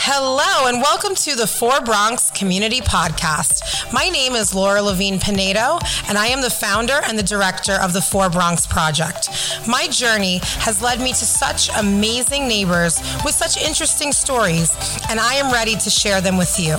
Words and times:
Hello, 0.00 0.68
and 0.68 0.80
welcome 0.80 1.16
to 1.16 1.34
the 1.34 1.46
Four 1.48 1.80
Bronx 1.80 2.30
Community 2.30 2.80
Podcast. 2.80 3.92
My 3.92 4.08
name 4.08 4.34
is 4.34 4.54
Laura 4.54 4.80
Levine 4.80 5.18
Pinedo, 5.18 5.80
and 6.08 6.16
I 6.16 6.28
am 6.28 6.40
the 6.40 6.50
founder 6.50 7.00
and 7.04 7.18
the 7.18 7.22
director 7.24 7.72
of 7.72 7.92
the 7.92 8.00
Four 8.00 8.30
Bronx 8.30 8.64
Project. 8.64 9.28
My 9.66 9.88
journey 9.88 10.38
has 10.60 10.80
led 10.80 11.00
me 11.00 11.08
to 11.08 11.24
such 11.26 11.68
amazing 11.76 12.46
neighbors 12.46 13.00
with 13.24 13.34
such 13.34 13.60
interesting 13.60 14.12
stories, 14.12 14.70
and 15.10 15.18
I 15.18 15.34
am 15.34 15.52
ready 15.52 15.74
to 15.74 15.90
share 15.90 16.20
them 16.20 16.38
with 16.38 16.60
you. 16.60 16.76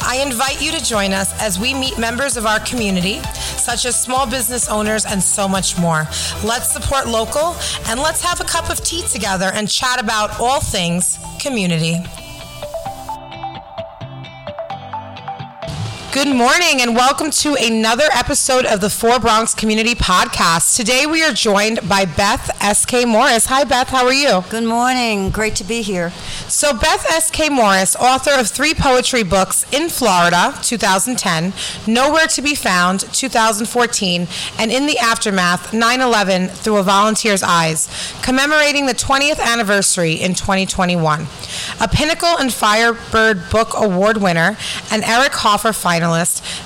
I 0.00 0.24
invite 0.24 0.62
you 0.62 0.72
to 0.72 0.82
join 0.82 1.12
us 1.12 1.38
as 1.42 1.60
we 1.60 1.74
meet 1.74 1.98
members 1.98 2.38
of 2.38 2.46
our 2.46 2.60
community, 2.60 3.20
such 3.58 3.84
as 3.84 3.94
small 3.94 4.26
business 4.26 4.70
owners 4.70 5.04
and 5.04 5.22
so 5.22 5.46
much 5.46 5.78
more. 5.78 6.08
Let's 6.42 6.72
support 6.72 7.08
local, 7.08 7.56
and 7.86 8.00
let's 8.00 8.22
have 8.22 8.40
a 8.40 8.44
cup 8.44 8.70
of 8.70 8.82
tea 8.82 9.02
together 9.02 9.50
and 9.52 9.68
chat 9.68 10.00
about 10.02 10.40
all 10.40 10.60
things 10.60 11.18
community. 11.38 12.02
Good 16.14 16.28
morning 16.28 16.80
and 16.80 16.94
welcome 16.94 17.32
to 17.32 17.56
another 17.60 18.04
episode 18.12 18.66
of 18.66 18.80
the 18.80 18.88
Four 18.88 19.18
Bronx 19.18 19.52
Community 19.52 19.96
Podcast. 19.96 20.76
Today 20.76 21.06
we 21.06 21.24
are 21.24 21.32
joined 21.32 21.80
by 21.88 22.04
Beth 22.04 22.56
S.K. 22.62 23.04
Morris. 23.04 23.46
Hi, 23.46 23.64
Beth. 23.64 23.88
How 23.88 24.06
are 24.06 24.14
you? 24.14 24.44
Good 24.48 24.62
morning. 24.62 25.30
Great 25.30 25.56
to 25.56 25.64
be 25.64 25.82
here. 25.82 26.10
So, 26.46 26.72
Beth 26.72 27.04
S.K. 27.10 27.48
Morris, 27.48 27.96
author 27.96 28.30
of 28.38 28.46
three 28.46 28.74
poetry 28.74 29.24
books 29.24 29.66
In 29.72 29.88
Florida, 29.88 30.56
2010, 30.62 31.52
Nowhere 31.92 32.28
to 32.28 32.42
Be 32.42 32.54
Found, 32.54 33.00
2014, 33.12 34.28
and 34.60 34.70
In 34.70 34.86
the 34.86 34.98
Aftermath, 34.98 35.72
9 35.72 36.00
11 36.00 36.46
Through 36.46 36.76
a 36.76 36.84
Volunteer's 36.84 37.42
Eyes, 37.42 37.88
commemorating 38.22 38.86
the 38.86 38.94
20th 38.94 39.40
anniversary 39.40 40.12
in 40.12 40.34
2021. 40.34 41.26
A 41.80 41.88
Pinnacle 41.88 42.38
and 42.38 42.52
Firebird 42.52 43.50
Book 43.50 43.70
Award 43.74 44.18
winner, 44.18 44.56
and 44.92 45.02
Eric 45.02 45.32
Hoffer 45.32 45.70
finalist, 45.70 46.03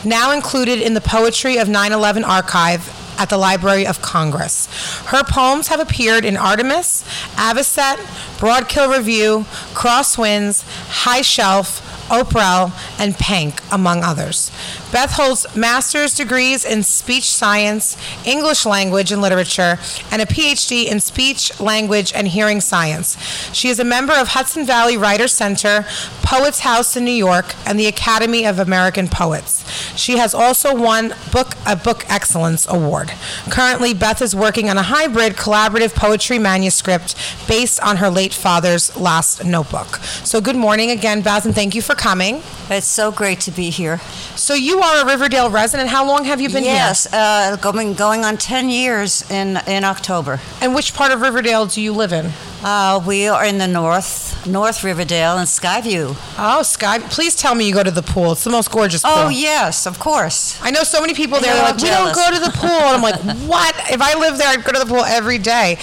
now 0.05 0.33
included 0.33 0.81
in 0.81 0.95
the 0.95 1.01
Poetry 1.01 1.57
of 1.59 1.69
9 1.69 1.93
11 1.93 2.25
archive 2.25 2.95
at 3.19 3.29
the 3.29 3.37
Library 3.37 3.87
of 3.87 4.01
Congress. 4.01 4.67
Her 5.07 5.25
poems 5.25 5.69
have 5.69 5.81
appeared 5.81 6.25
in 6.25 6.37
Artemis, 6.37 7.05
Avocet, 7.35 7.97
Broadkill 8.39 8.97
Review, 8.97 9.45
Crosswinds, 9.75 10.63
High 11.03 11.23
Shelf, 11.23 11.85
Oprelle, 12.09 12.73
and 12.99 13.15
Pank, 13.17 13.61
among 13.71 14.03
others. 14.03 14.51
Beth 14.91 15.13
holds 15.13 15.47
master's 15.55 16.15
degrees 16.15 16.65
in 16.65 16.83
speech 16.83 17.31
science, 17.31 17.97
English 18.25 18.65
language 18.65 19.13
and 19.13 19.21
literature, 19.21 19.79
and 20.11 20.23
a 20.23 20.27
PhD 20.27 20.87
in 20.87 21.01
speech, 21.01 21.61
language, 21.61 22.13
and 22.15 22.29
hearing 22.29 22.61
science. 22.61 23.17
She 23.53 23.69
is 23.69 23.79
a 23.79 23.85
member 23.85 24.15
of 24.15 24.29
Hudson 24.29 24.65
Valley 24.65 24.97
Writer 24.97 25.29
Center, 25.29 25.85
Poets 26.23 26.61
House 26.61 26.97
in 26.97 27.05
New 27.05 27.11
York, 27.11 27.55
and 27.67 27.79
the 27.79 27.87
Academy 27.87 28.47
of 28.47 28.59
American 28.59 29.09
Poets. 29.09 29.65
She 29.99 30.17
has 30.19 30.35
also 30.35 30.75
won 30.75 31.15
book 31.33 31.55
a 31.67 31.77
Book 31.77 32.05
Excellence 32.09 32.67
Award. 32.69 33.13
Currently, 33.51 33.95
Beth 33.95 34.23
is 34.23 34.35
working 34.35 34.71
on 34.71 34.79
a 34.79 34.83
hybrid 34.83 35.35
collaborative 35.35 35.95
poetry 35.95 36.39
manuscript 36.39 37.15
based 37.47 37.81
on 37.81 37.99
her 37.99 38.11
late 38.11 38.35
father's 38.35 38.97
last 38.97 39.45
notebook. 39.45 39.97
So, 40.25 40.41
good 40.41 40.57
morning 40.57 40.91
again, 40.91 41.23
Beth, 41.23 41.45
and 41.45 41.55
thank 41.55 41.75
you 41.75 41.83
for 41.83 41.95
coming. 41.95 42.43
It's 42.71 42.87
so 42.87 43.11
great 43.11 43.41
to 43.41 43.51
be 43.51 43.71
here. 43.71 43.99
So, 44.37 44.55
you 44.55 44.78
are 44.83 45.03
a 45.03 45.07
Riverdale 45.07 45.51
resident. 45.51 45.89
How 45.89 46.07
long 46.07 46.25
have 46.25 46.41
you 46.41 46.49
been 46.49 46.65
yes, 46.65 47.05
here? 47.05 47.19
Yes, 47.19 47.53
uh, 47.53 47.57
going 47.57 47.95
going 47.95 48.25
on 48.25 48.37
ten 48.37 48.69
years 48.69 49.29
in 49.31 49.59
in 49.67 49.85
October. 49.85 50.41
And 50.61 50.75
which 50.75 50.95
part 50.95 51.13
of 51.13 51.21
Riverdale 51.21 51.67
do 51.67 51.81
you 51.81 51.93
live 51.93 52.13
in? 52.13 52.31
Uh, 52.63 53.01
we 53.07 53.29
are 53.29 53.45
in 53.45 53.59
the 53.59 53.69
north, 53.69 54.45
North 54.47 54.83
Riverdale 54.83 55.39
and 55.39 55.47
Skyview. 55.47 56.17
Oh, 56.39 56.63
Sky! 56.63 56.99
Please 56.99 57.37
tell 57.37 57.55
me 57.55 57.69
you 57.69 57.73
go 57.73 57.85
to 57.85 57.91
the 57.91 58.03
pool. 58.03 58.33
It's 58.33 58.43
the 58.43 58.51
most 58.51 58.71
gorgeous 58.73 59.03
pool. 59.03 59.13
Oh 59.15 59.29
yes, 59.29 59.87
of 59.87 59.99
course. 60.01 60.59
I 60.61 60.71
know 60.71 60.83
so 60.83 61.01
many 61.01 61.15
people 61.15 61.39
there. 61.41 61.55
They're 61.55 61.63
like, 61.63 61.77
we 61.77 61.89
don't 61.89 62.15
go 62.15 62.31
to 62.33 62.41
the 62.41 62.51
pool. 62.51 62.69
And 62.69 62.97
I'm 62.97 63.03
like, 63.03 63.21
what? 63.49 63.75
If 63.91 64.01
I 64.01 64.19
lived 64.19 64.39
there, 64.39 64.49
I'd 64.49 64.65
go 64.65 64.73
to 64.73 64.81
the 64.81 64.87
pool 64.87 65.05
every 65.05 65.39
day. 65.39 65.79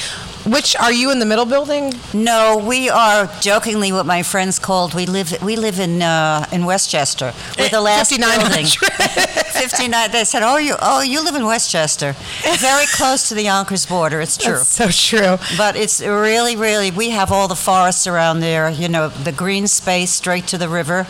Which 0.46 0.76
are 0.76 0.94
you 0.94 1.12
in 1.12 1.18
the 1.20 1.26
middle 1.26 1.46
building? 1.46 1.94
No, 2.14 2.58
we 2.58 2.88
are 2.90 3.26
jokingly 3.42 3.92
what 3.92 4.06
my 4.06 4.22
friends 4.22 4.60
called. 4.60 4.94
We 4.94 5.08
live 5.08 5.42
we 5.42 5.56
live 5.56 5.80
in 5.80 6.04
uh, 6.04 6.46
in 6.52 6.66
Westchester. 6.66 7.34
We're 7.58 7.70
the 7.70 7.82
last 7.82 8.12
5900. 8.12 8.50
building. 8.50 8.66
Fifty 9.56 9.88
nine. 9.88 10.12
They 10.12 10.24
said, 10.24 10.44
"Oh, 10.44 10.58
you 10.58 10.76
oh 10.80 11.02
you 11.02 11.24
live 11.24 11.34
in 11.36 11.46
Westchester, 11.46 12.16
very 12.60 12.86
close 12.88 13.28
to 13.30 13.36
the 13.36 13.44
Yonkers 13.44 13.88
border." 13.88 14.22
It's 14.22 14.38
true. 14.38 14.54
That's 14.54 14.68
so 14.68 14.90
true. 14.90 15.38
But 15.58 15.76
it's 15.76 16.00
really, 16.02 16.56
really, 16.56 16.92
we 16.92 17.10
have 17.10 17.32
all 17.32 17.48
the 17.48 17.56
forests 17.56 18.06
around 18.06 18.42
there, 18.42 18.70
you 18.70 18.88
know, 18.88 19.10
the 19.10 19.32
green 19.32 19.66
space 19.68 20.12
straight 20.12 20.46
to 20.48 20.58
the 20.60 20.70
river. 20.70 21.08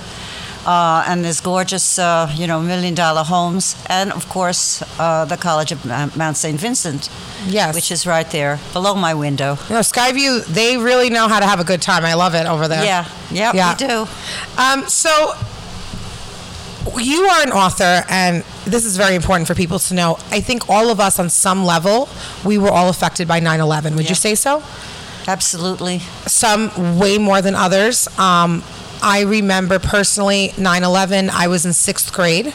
Uh, 0.66 1.03
and 1.08 1.24
there's 1.24 1.42
gorgeous, 1.42 2.00
uh, 2.00 2.28
you 2.36 2.48
know, 2.48 2.59
million 2.59 2.96
dollar 2.96 3.24
homes. 3.24 3.76
And 3.88 4.12
of 4.12 4.28
course, 4.30 4.81
uh, 5.00 5.26
the 5.26 5.38
College 5.38 5.72
of 5.72 5.86
Mount 6.18 6.38
St. 6.38 6.59
Vincent, 6.59 7.09
Yes. 7.48 7.76
which 7.76 7.92
is 7.92 8.08
right 8.08 8.30
there 8.31 8.59
below 8.74 8.96
my 8.96 9.14
window. 9.14 9.58
You 9.70 9.76
know, 9.76 9.81
Skyview, 9.81 10.44
they 10.46 10.78
really 10.78 11.09
know 11.12 11.28
how 11.28 11.40
to 11.40 11.46
have 11.46 11.59
a 11.59 11.64
good 11.64 11.81
time. 11.84 12.03
I 12.03 12.16
love 12.16 12.34
it 12.34 12.48
over 12.48 12.68
there. 12.68 12.84
Yeah, 12.84 13.06
yeah, 13.31 13.52
Yeah. 13.53 13.72
we 13.74 13.88
do. 13.88 14.08
Um, 14.58 14.88
so 14.88 15.34
you 17.00 17.26
are 17.26 17.42
an 17.44 17.52
author, 17.52 18.03
and 18.09 18.44
this 18.66 18.86
is 18.86 18.97
very 18.97 19.16
important 19.16 19.47
for 19.47 19.56
people 19.56 19.80
to 19.80 19.94
know. 19.94 20.18
I 20.32 20.40
think 20.42 20.70
all 20.70 20.90
of 20.90 21.00
us, 21.00 21.20
on 21.20 21.30
some 21.30 21.66
level, 21.66 22.08
we 22.44 22.58
were 22.58 22.70
all 22.72 22.90
affected 22.90 23.28
by 23.28 23.40
9 23.40 23.59
11. 23.59 23.96
Would 23.96 24.09
you 24.09 24.16
say 24.16 24.36
so? 24.36 24.64
Absolutely. 25.28 26.00
Some 26.28 26.97
way 27.00 27.18
more 27.18 27.42
than 27.42 27.56
others. 27.56 28.08
Um, 28.20 28.64
I 29.07 29.21
remember 29.21 29.77
personally 29.77 30.51
9 30.57 30.83
11. 30.83 31.29
I 31.29 31.47
was 31.47 31.63
in 31.63 31.73
sixth 31.73 32.11
grade. 32.11 32.51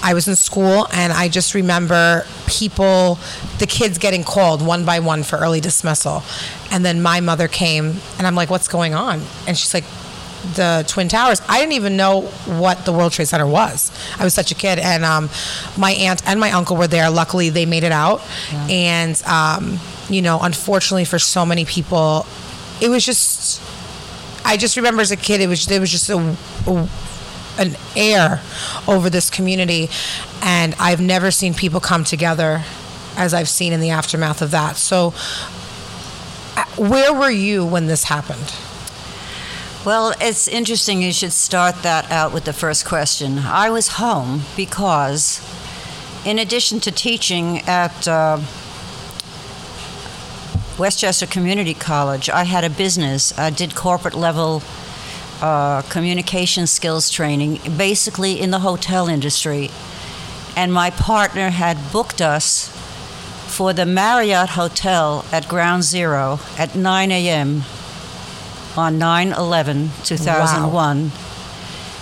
I 0.00 0.14
was 0.14 0.28
in 0.28 0.36
school, 0.36 0.86
and 0.92 1.12
I 1.12 1.28
just 1.28 1.54
remember 1.54 2.24
people, 2.46 3.18
the 3.58 3.66
kids 3.66 3.98
getting 3.98 4.22
called 4.22 4.64
one 4.64 4.84
by 4.84 5.00
one 5.00 5.24
for 5.24 5.36
early 5.38 5.60
dismissal. 5.60 6.22
And 6.70 6.84
then 6.84 7.02
my 7.02 7.18
mother 7.18 7.48
came, 7.48 7.96
and 8.16 8.26
I'm 8.28 8.36
like, 8.36 8.48
what's 8.48 8.68
going 8.68 8.94
on? 8.94 9.20
And 9.48 9.58
she's 9.58 9.74
like, 9.74 9.84
the 10.54 10.84
Twin 10.86 11.08
Towers. 11.08 11.42
I 11.48 11.58
didn't 11.58 11.72
even 11.72 11.96
know 11.96 12.22
what 12.46 12.84
the 12.84 12.92
World 12.92 13.10
Trade 13.10 13.26
Center 13.26 13.46
was. 13.46 13.90
I 14.20 14.22
was 14.22 14.34
such 14.34 14.52
a 14.52 14.54
kid, 14.54 14.78
and 14.78 15.04
um, 15.04 15.28
my 15.76 15.90
aunt 15.90 16.22
and 16.28 16.38
my 16.38 16.52
uncle 16.52 16.76
were 16.76 16.86
there. 16.86 17.10
Luckily, 17.10 17.50
they 17.50 17.66
made 17.66 17.82
it 17.82 17.90
out, 17.92 18.22
and 18.70 19.20
um, 19.26 19.80
you 20.08 20.22
know, 20.22 20.38
unfortunately 20.40 21.04
for 21.06 21.18
so 21.18 21.44
many 21.44 21.64
people, 21.64 22.24
it 22.80 22.88
was 22.88 23.04
just. 23.04 23.60
I 24.48 24.56
just 24.56 24.78
remember 24.78 25.02
as 25.02 25.10
a 25.10 25.16
kid, 25.16 25.42
it 25.42 25.46
was 25.46 25.66
there 25.66 25.78
was 25.78 25.90
just 25.90 26.08
a, 26.08 26.16
a 26.66 26.88
an 27.58 27.76
air 27.94 28.40
over 28.86 29.10
this 29.10 29.28
community, 29.28 29.90
and 30.42 30.74
I've 30.80 31.02
never 31.02 31.30
seen 31.30 31.52
people 31.52 31.80
come 31.80 32.02
together 32.02 32.62
as 33.14 33.34
I've 33.34 33.50
seen 33.50 33.74
in 33.74 33.80
the 33.80 33.90
aftermath 33.90 34.40
of 34.40 34.50
that. 34.52 34.78
So, 34.78 35.12
uh, 36.56 36.64
where 36.78 37.12
were 37.12 37.30
you 37.30 37.66
when 37.66 37.88
this 37.88 38.04
happened? 38.04 38.54
Well, 39.84 40.14
it's 40.18 40.48
interesting 40.48 41.02
you 41.02 41.12
should 41.12 41.34
start 41.34 41.82
that 41.82 42.10
out 42.10 42.32
with 42.32 42.44
the 42.46 42.54
first 42.54 42.86
question. 42.86 43.40
I 43.40 43.68
was 43.68 43.88
home 43.88 44.44
because, 44.56 45.42
in 46.24 46.38
addition 46.38 46.80
to 46.80 46.90
teaching 46.90 47.58
at 47.66 48.08
uh, 48.08 48.40
Westchester 50.78 51.26
Community 51.26 51.74
College, 51.74 52.30
I 52.30 52.44
had 52.44 52.62
a 52.62 52.70
business. 52.70 53.36
I 53.36 53.50
did 53.50 53.74
corporate 53.74 54.14
level 54.14 54.62
uh, 55.40 55.82
communication 55.82 56.66
skills 56.68 57.10
training, 57.10 57.58
basically 57.76 58.40
in 58.40 58.50
the 58.50 58.60
hotel 58.60 59.08
industry. 59.08 59.70
And 60.56 60.72
my 60.72 60.90
partner 60.90 61.50
had 61.50 61.92
booked 61.92 62.20
us 62.20 62.68
for 63.48 63.72
the 63.72 63.86
Marriott 63.86 64.50
Hotel 64.50 65.24
at 65.32 65.48
Ground 65.48 65.82
Zero 65.82 66.38
at 66.56 66.76
9 66.76 67.10
a.m. 67.10 67.64
on 68.76 68.98
9 68.98 69.32
11 69.32 69.90
2001. 70.04 70.72
Wow. 70.72 71.10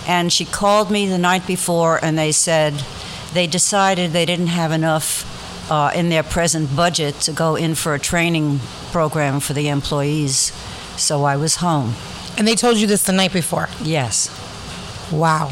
And 0.07 0.33
she 0.33 0.45
called 0.45 0.91
me 0.91 1.07
the 1.07 1.19
night 1.19 1.47
before 1.47 1.99
and 2.05 2.19
they 2.19 2.33
said 2.33 2.85
they 3.33 3.47
decided 3.47 4.13
they 4.13 4.27
didn't 4.27 4.49
have 4.49 4.71
enough 4.71 5.36
uh, 5.71 5.91
in 5.95 6.09
their 6.09 6.23
present 6.23 6.75
budget 6.77 7.15
to 7.21 7.33
go 7.33 7.57
in 7.57 7.75
for 7.75 7.95
a 7.95 7.99
training 7.99 8.61
program 8.93 9.41
for 9.41 9.53
the 9.53 9.69
employees. 9.69 10.53
So 10.97 11.25
I 11.25 11.37
was 11.37 11.57
home. 11.57 11.95
And 12.39 12.47
they 12.47 12.55
told 12.55 12.77
you 12.77 12.87
this 12.87 13.03
the 13.05 13.13
night 13.13 13.33
before. 13.33 13.69
Yes. 13.83 14.29
Wow. 15.13 15.51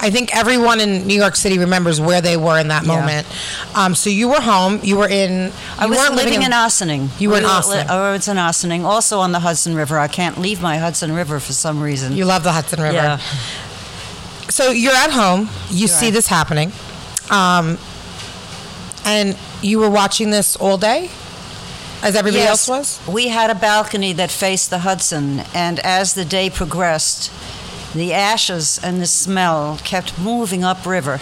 I 0.00 0.10
think 0.10 0.36
everyone 0.36 0.80
in 0.80 1.06
New 1.06 1.14
York 1.14 1.34
City 1.36 1.58
remembers 1.58 2.00
where 2.00 2.20
they 2.20 2.36
were 2.36 2.58
in 2.58 2.68
that 2.68 2.84
Yeah. 2.84 2.94
moment. 2.96 3.26
Um, 3.74 3.94
so 3.94 4.10
you 4.10 4.28
were 4.28 4.40
home. 4.40 4.80
You 4.82 4.96
were 4.98 5.08
in. 5.08 5.52
I 5.78 5.86
was 5.86 5.98
living 6.10 6.42
in 6.42 6.52
Ossining. 6.52 7.10
You 7.18 7.30
were 7.30 7.38
in 7.38 7.44
Ossining. 7.44 7.88
I 7.88 8.12
was 8.12 8.28
in 8.28 8.36
Ossining, 8.36 8.84
also 8.84 9.20
on 9.20 9.32
the 9.32 9.38
Hudson 9.40 9.74
River. 9.74 9.98
I 9.98 10.08
can't 10.08 10.38
leave 10.38 10.60
my 10.60 10.76
Hudson 10.78 11.12
River 11.14 11.40
for 11.40 11.52
some 11.52 11.80
reason. 11.80 12.12
You 12.12 12.26
love 12.26 12.42
the 12.42 12.52
Hudson 12.52 12.82
River. 12.82 12.94
Yeah. 12.94 13.18
So 14.50 14.70
you're 14.70 14.92
at 14.94 15.10
home. 15.10 15.48
You 15.70 15.88
see 15.88 16.06
Right. 16.06 16.12
this 16.14 16.26
happening, 16.26 16.72
um, 17.30 17.78
and 19.04 19.36
you 19.62 19.78
were 19.78 19.90
watching 19.90 20.30
this 20.30 20.56
all 20.56 20.78
day, 20.78 21.10
as 22.02 22.16
everybody 22.16 22.42
else 22.42 22.68
was. 22.68 23.00
We 23.06 23.28
had 23.28 23.50
a 23.50 23.54
balcony 23.54 24.12
that 24.14 24.30
faced 24.30 24.70
the 24.70 24.80
Hudson, 24.80 25.40
and 25.54 25.78
as 25.80 26.14
the 26.14 26.24
day 26.24 26.50
progressed, 26.50 27.30
the 27.94 28.12
ashes 28.12 28.80
and 28.82 29.00
the 29.00 29.06
smell 29.06 29.78
kept 29.84 30.18
moving 30.18 30.64
upriver. 30.64 31.20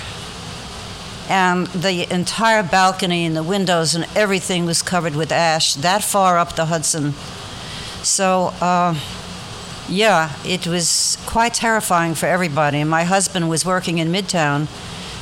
And 1.29 1.67
the 1.69 2.12
entire 2.12 2.62
balcony 2.62 3.25
and 3.25 3.37
the 3.37 3.43
windows 3.43 3.94
and 3.94 4.06
everything 4.17 4.67
was 4.67 4.82
covered 4.82 5.14
with 5.14 5.31
ash 5.31 5.75
that 5.76 6.02
far 6.02 6.37
up 6.37 6.56
the 6.56 6.67
Hudson. 6.67 7.12
So, 8.02 8.52
uh, 8.61 8.99
yeah, 9.88 10.34
it 10.44 10.67
was 10.67 11.17
quite 11.26 11.55
terrifying 11.55 12.14
for 12.14 12.26
everybody. 12.26 12.82
My 12.84 13.05
husband 13.05 13.49
was 13.49 13.64
working 13.64 13.99
in 13.99 14.08
Midtown 14.08 14.67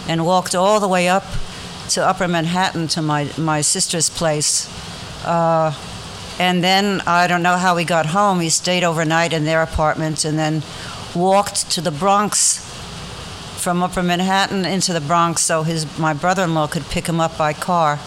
and 0.09 0.25
walked 0.25 0.55
all 0.55 0.81
the 0.81 0.89
way 0.89 1.09
up 1.09 1.25
to 1.91 2.07
Upper 2.07 2.29
Manhattan 2.29 2.89
to 2.89 3.03
my, 3.03 3.31
my 3.37 3.61
sister's 3.61 4.09
place. 4.09 4.69
Uh, 5.25 5.75
and 6.39 6.65
then 6.65 7.03
I 7.07 7.27
don't 7.27 7.43
know 7.43 7.57
how 7.57 7.77
he 7.77 7.85
got 7.85 8.07
home. 8.07 8.41
He 8.41 8.49
stayed 8.49 8.83
overnight 8.83 9.33
in 9.33 9.45
their 9.45 9.63
apartment 9.63 10.25
and 10.25 10.39
then 10.39 10.63
walked 11.15 11.71
to 11.73 11.81
the 11.81 11.91
Bronx 11.91 12.67
from 13.61 13.83
Upper 13.83 14.03
Manhattan 14.03 14.65
into 14.65 14.95
the 14.95 15.03
Bronx 15.03 15.43
so 15.43 15.65
his 15.65 15.99
my 15.99 16.15
brother-in-law 16.15 16.69
could 16.69 16.85
pick 16.87 17.07
him 17.07 17.21
up 17.21 17.37
by 17.37 17.53
car 17.53 17.99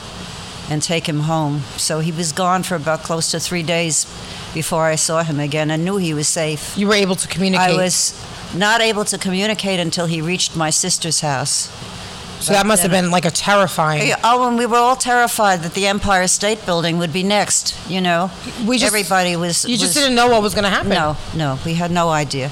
and 0.70 0.82
take 0.82 1.08
him 1.08 1.22
home. 1.22 1.60
So 1.78 2.00
he 2.00 2.12
was 2.12 2.32
gone 2.32 2.64
for 2.64 2.76
about 2.76 3.04
close 3.04 3.30
to 3.32 3.40
3 3.40 3.62
days 3.62 4.06
before 4.54 4.86
I 4.86 4.96
saw 4.96 5.24
him 5.24 5.40
again 5.40 5.70
and 5.70 5.86
knew 5.86 5.98
he 5.98 6.14
was 6.14 6.28
safe. 6.28 6.76
You 6.76 6.88
were 6.88 6.96
able 6.96 7.16
to 7.16 7.28
communicate. 7.28 7.72
I 7.72 7.76
was 7.76 8.14
not 8.56 8.82
able 8.82 9.06
to 9.06 9.18
communicate 9.18 9.80
until 9.80 10.06
he 10.08 10.22
reached 10.22 10.56
my 10.56 10.72
sister's 10.72 11.22
house. 11.22 11.70
So 12.44 12.54
that 12.54 12.66
must 12.66 12.82
have 12.84 12.92
been 12.92 13.10
like 13.12 13.26
a 13.26 13.32
terrifying. 13.32 14.08
Yeah, 14.08 14.18
Oh, 14.24 14.48
and 14.48 14.58
we 14.58 14.66
were 14.66 14.78
all 14.78 14.96
terrified 14.96 15.62
that 15.64 15.74
the 15.74 15.88
Empire 15.88 16.28
State 16.28 16.66
Building 16.66 16.98
would 17.00 17.12
be 17.14 17.24
next. 17.24 17.76
You 17.90 18.02
know, 18.02 18.30
We 18.66 18.78
just- 18.78 18.88
everybody 18.88 19.36
was. 19.36 19.64
You 19.66 19.78
just 19.78 19.90
was- 19.90 19.94
didn't 19.96 20.16
know 20.16 20.28
what 20.28 20.42
was 20.42 20.54
going 20.54 20.66
to 20.66 20.70
happen. 20.70 20.90
No, 20.90 21.16
no, 21.36 21.58
we 21.66 21.74
had 21.76 21.92
no 21.92 22.10
idea. 22.10 22.50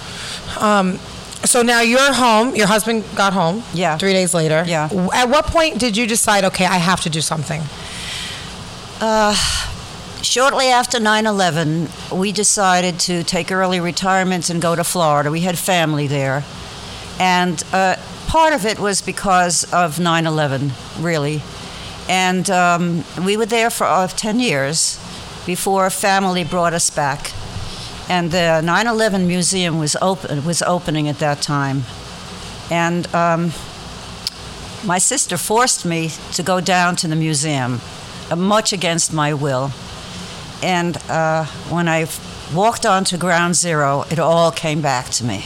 So 1.43 1.63
now 1.63 1.81
you're 1.81 2.13
home. 2.13 2.55
Your 2.55 2.67
husband 2.67 3.03
got 3.15 3.33
home. 3.33 3.63
Yeah. 3.73 3.97
Three 3.97 4.13
days 4.13 4.31
later. 4.33 4.63
Yeah. 4.67 4.89
W- 4.89 5.09
At 5.11 5.27
what 5.27 5.47
point 5.47 5.79
did 5.79 5.97
you 5.97 6.05
decide? 6.05 6.43
Okay, 6.45 6.65
I 6.67 6.77
have 6.77 7.01
to 7.01 7.09
do 7.09 7.19
something. 7.19 7.63
Shortly 10.21 10.67
after 10.67 10.99
9 10.99 11.25
11, 11.25 11.89
we 12.11 12.31
decided 12.31 12.99
to 13.01 13.23
take 13.23 13.51
early 13.51 13.79
retirements 13.79 14.51
and 14.51 14.61
go 14.61 14.75
to 14.75 14.83
Florida. 14.83 15.31
We 15.31 15.41
had 15.41 15.57
family 15.57 16.05
there. 16.07 16.43
And 17.19 17.63
uh, 17.73 17.95
part 18.31 18.53
of 18.53 18.65
it 18.65 18.79
was 18.79 19.01
because 19.01 19.65
of 19.73 19.99
9 19.99 20.25
11, 20.25 20.71
really. 20.99 21.41
And 22.07 22.49
um, 22.49 23.03
we 23.25 23.35
were 23.35 23.45
there 23.45 23.69
for 23.69 23.83
uh, 23.83 24.07
10 24.07 24.39
years 24.39 24.97
before 25.45 25.89
family 25.89 26.45
brought 26.45 26.73
us 26.73 26.89
back. 26.89 27.33
And 28.07 28.31
the 28.31 28.61
9 28.61 28.87
11 28.87 29.27
museum 29.27 29.79
was, 29.79 29.97
open, 30.01 30.45
was 30.45 30.61
opening 30.61 31.09
at 31.09 31.19
that 31.19 31.41
time. 31.41 31.83
And 32.71 33.13
um, 33.13 33.51
my 34.85 34.97
sister 34.97 35.35
forced 35.35 35.83
me 35.83 36.11
to 36.31 36.41
go 36.41 36.61
down 36.61 36.95
to 36.97 37.09
the 37.09 37.17
museum, 37.17 37.81
uh, 38.29 38.37
much 38.37 38.71
against 38.71 39.11
my 39.11 39.33
will. 39.33 39.71
And 40.63 40.95
uh, 41.09 41.43
when 41.69 41.89
I 41.89 42.07
walked 42.53 42.85
onto 42.85 43.17
ground 43.17 43.57
zero, 43.57 44.05
it 44.09 44.19
all 44.19 44.53
came 44.53 44.79
back 44.79 45.09
to 45.09 45.25
me. 45.25 45.43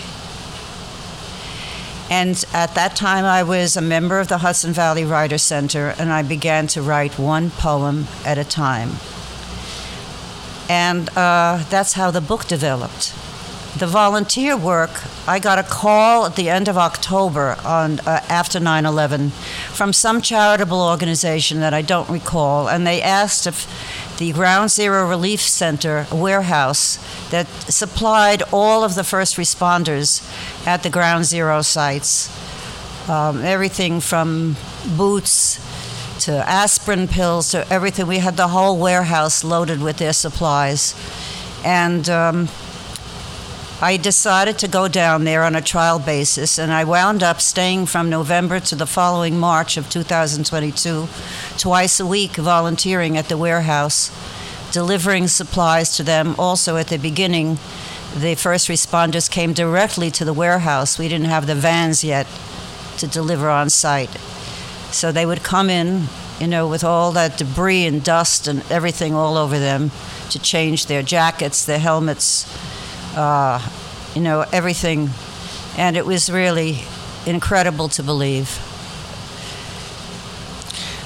And 2.09 2.43
at 2.53 2.75
that 2.75 2.95
time, 2.95 3.25
I 3.25 3.41
was 3.41 3.75
a 3.75 3.81
member 3.81 4.19
of 4.19 4.27
the 4.27 4.39
Hudson 4.39 4.73
Valley 4.73 5.03
Writer 5.03 5.39
Center, 5.39 5.95
and 5.97 6.11
I 6.11 6.21
began 6.21 6.67
to 6.67 6.81
write 6.81 7.17
one 7.17 7.49
poem 7.49 8.07
at 8.23 8.37
a 8.37 8.43
time. 8.43 8.91
And 10.69 11.09
uh, 11.17 11.63
that's 11.69 11.93
how 11.93 12.11
the 12.11 12.21
book 12.21 12.45
developed. 12.45 13.13
The 13.77 13.87
volunteer 13.87 14.55
work, 14.55 15.03
I 15.27 15.39
got 15.39 15.59
a 15.59 15.63
call 15.63 16.25
at 16.25 16.35
the 16.35 16.49
end 16.49 16.67
of 16.67 16.77
October 16.77 17.57
on, 17.65 17.99
uh, 18.01 18.21
after 18.29 18.59
9 18.59 18.85
11 18.85 19.31
from 19.73 19.91
some 19.91 20.21
charitable 20.21 20.81
organization 20.81 21.59
that 21.59 21.73
I 21.73 21.81
don't 21.81 22.09
recall, 22.09 22.69
and 22.69 22.87
they 22.87 23.01
asked 23.01 23.45
if 23.45 23.67
the 24.17 24.31
Ground 24.31 24.71
Zero 24.71 25.07
Relief 25.07 25.41
Center 25.41 26.07
warehouse 26.11 26.97
that 27.29 27.47
supplied 27.47 28.43
all 28.51 28.83
of 28.83 28.95
the 28.95 29.03
first 29.03 29.35
responders 29.35 30.21
at 30.65 30.83
the 30.83 30.89
Ground 30.89 31.25
Zero 31.25 31.61
sites, 31.61 32.29
um, 33.09 33.43
everything 33.43 33.99
from 33.99 34.55
boots 34.97 35.59
to 36.25 36.31
aspirin 36.49 37.07
pills 37.07 37.51
to 37.51 37.67
everything. 37.71 38.07
We 38.07 38.19
had 38.19 38.37
the 38.37 38.47
whole 38.47 38.77
warehouse 38.77 39.43
loaded 39.43 39.81
with 39.81 39.97
their 39.97 40.13
supplies. 40.13 40.95
And 41.63 42.07
um, 42.09 42.47
I 43.85 43.97
decided 43.97 44.57
to 44.57 44.67
go 44.67 44.87
down 44.87 45.25
there 45.25 45.43
on 45.43 45.55
a 45.55 45.61
trial 45.61 45.99
basis, 45.99 46.57
and 46.57 46.73
I 46.73 46.83
wound 46.83 47.21
up 47.21 47.39
staying 47.39 47.85
from 47.85 48.09
November 48.09 48.59
to 48.61 48.75
the 48.75 48.87
following 48.87 49.37
March 49.37 49.77
of 49.77 49.91
2022, 49.91 51.07
twice 51.59 51.99
a 51.99 52.05
week 52.07 52.35
volunteering 52.35 53.15
at 53.15 53.29
the 53.29 53.37
warehouse, 53.37 54.09
delivering 54.71 55.27
supplies 55.27 55.95
to 55.97 56.03
them. 56.03 56.33
Also, 56.39 56.77
at 56.77 56.87
the 56.87 56.97
beginning, 56.97 57.59
the 58.17 58.33
first 58.33 58.69
responders 58.69 59.29
came 59.29 59.53
directly 59.53 60.09
to 60.09 60.25
the 60.25 60.33
warehouse. 60.33 60.97
We 60.97 61.07
didn't 61.07 61.29
have 61.29 61.45
the 61.45 61.53
vans 61.53 62.03
yet 62.03 62.25
to 62.97 63.05
deliver 63.05 63.51
on 63.51 63.69
site. 63.69 64.17
So 64.89 65.11
they 65.11 65.27
would 65.27 65.43
come 65.43 65.69
in, 65.69 66.05
you 66.39 66.47
know, 66.47 66.67
with 66.67 66.83
all 66.83 67.11
that 67.11 67.37
debris 67.37 67.85
and 67.85 68.03
dust 68.03 68.47
and 68.47 68.63
everything 68.71 69.13
all 69.13 69.37
over 69.37 69.59
them 69.59 69.91
to 70.31 70.39
change 70.39 70.87
their 70.87 71.03
jackets, 71.03 71.63
their 71.63 71.77
helmets, 71.77 72.47
uh, 73.15 73.59
you 74.13 74.21
know, 74.21 74.45
everything. 74.51 75.09
And 75.77 75.97
it 75.97 76.05
was 76.05 76.29
really 76.29 76.79
incredible 77.25 77.89
to 77.89 78.03
believe. 78.03 78.49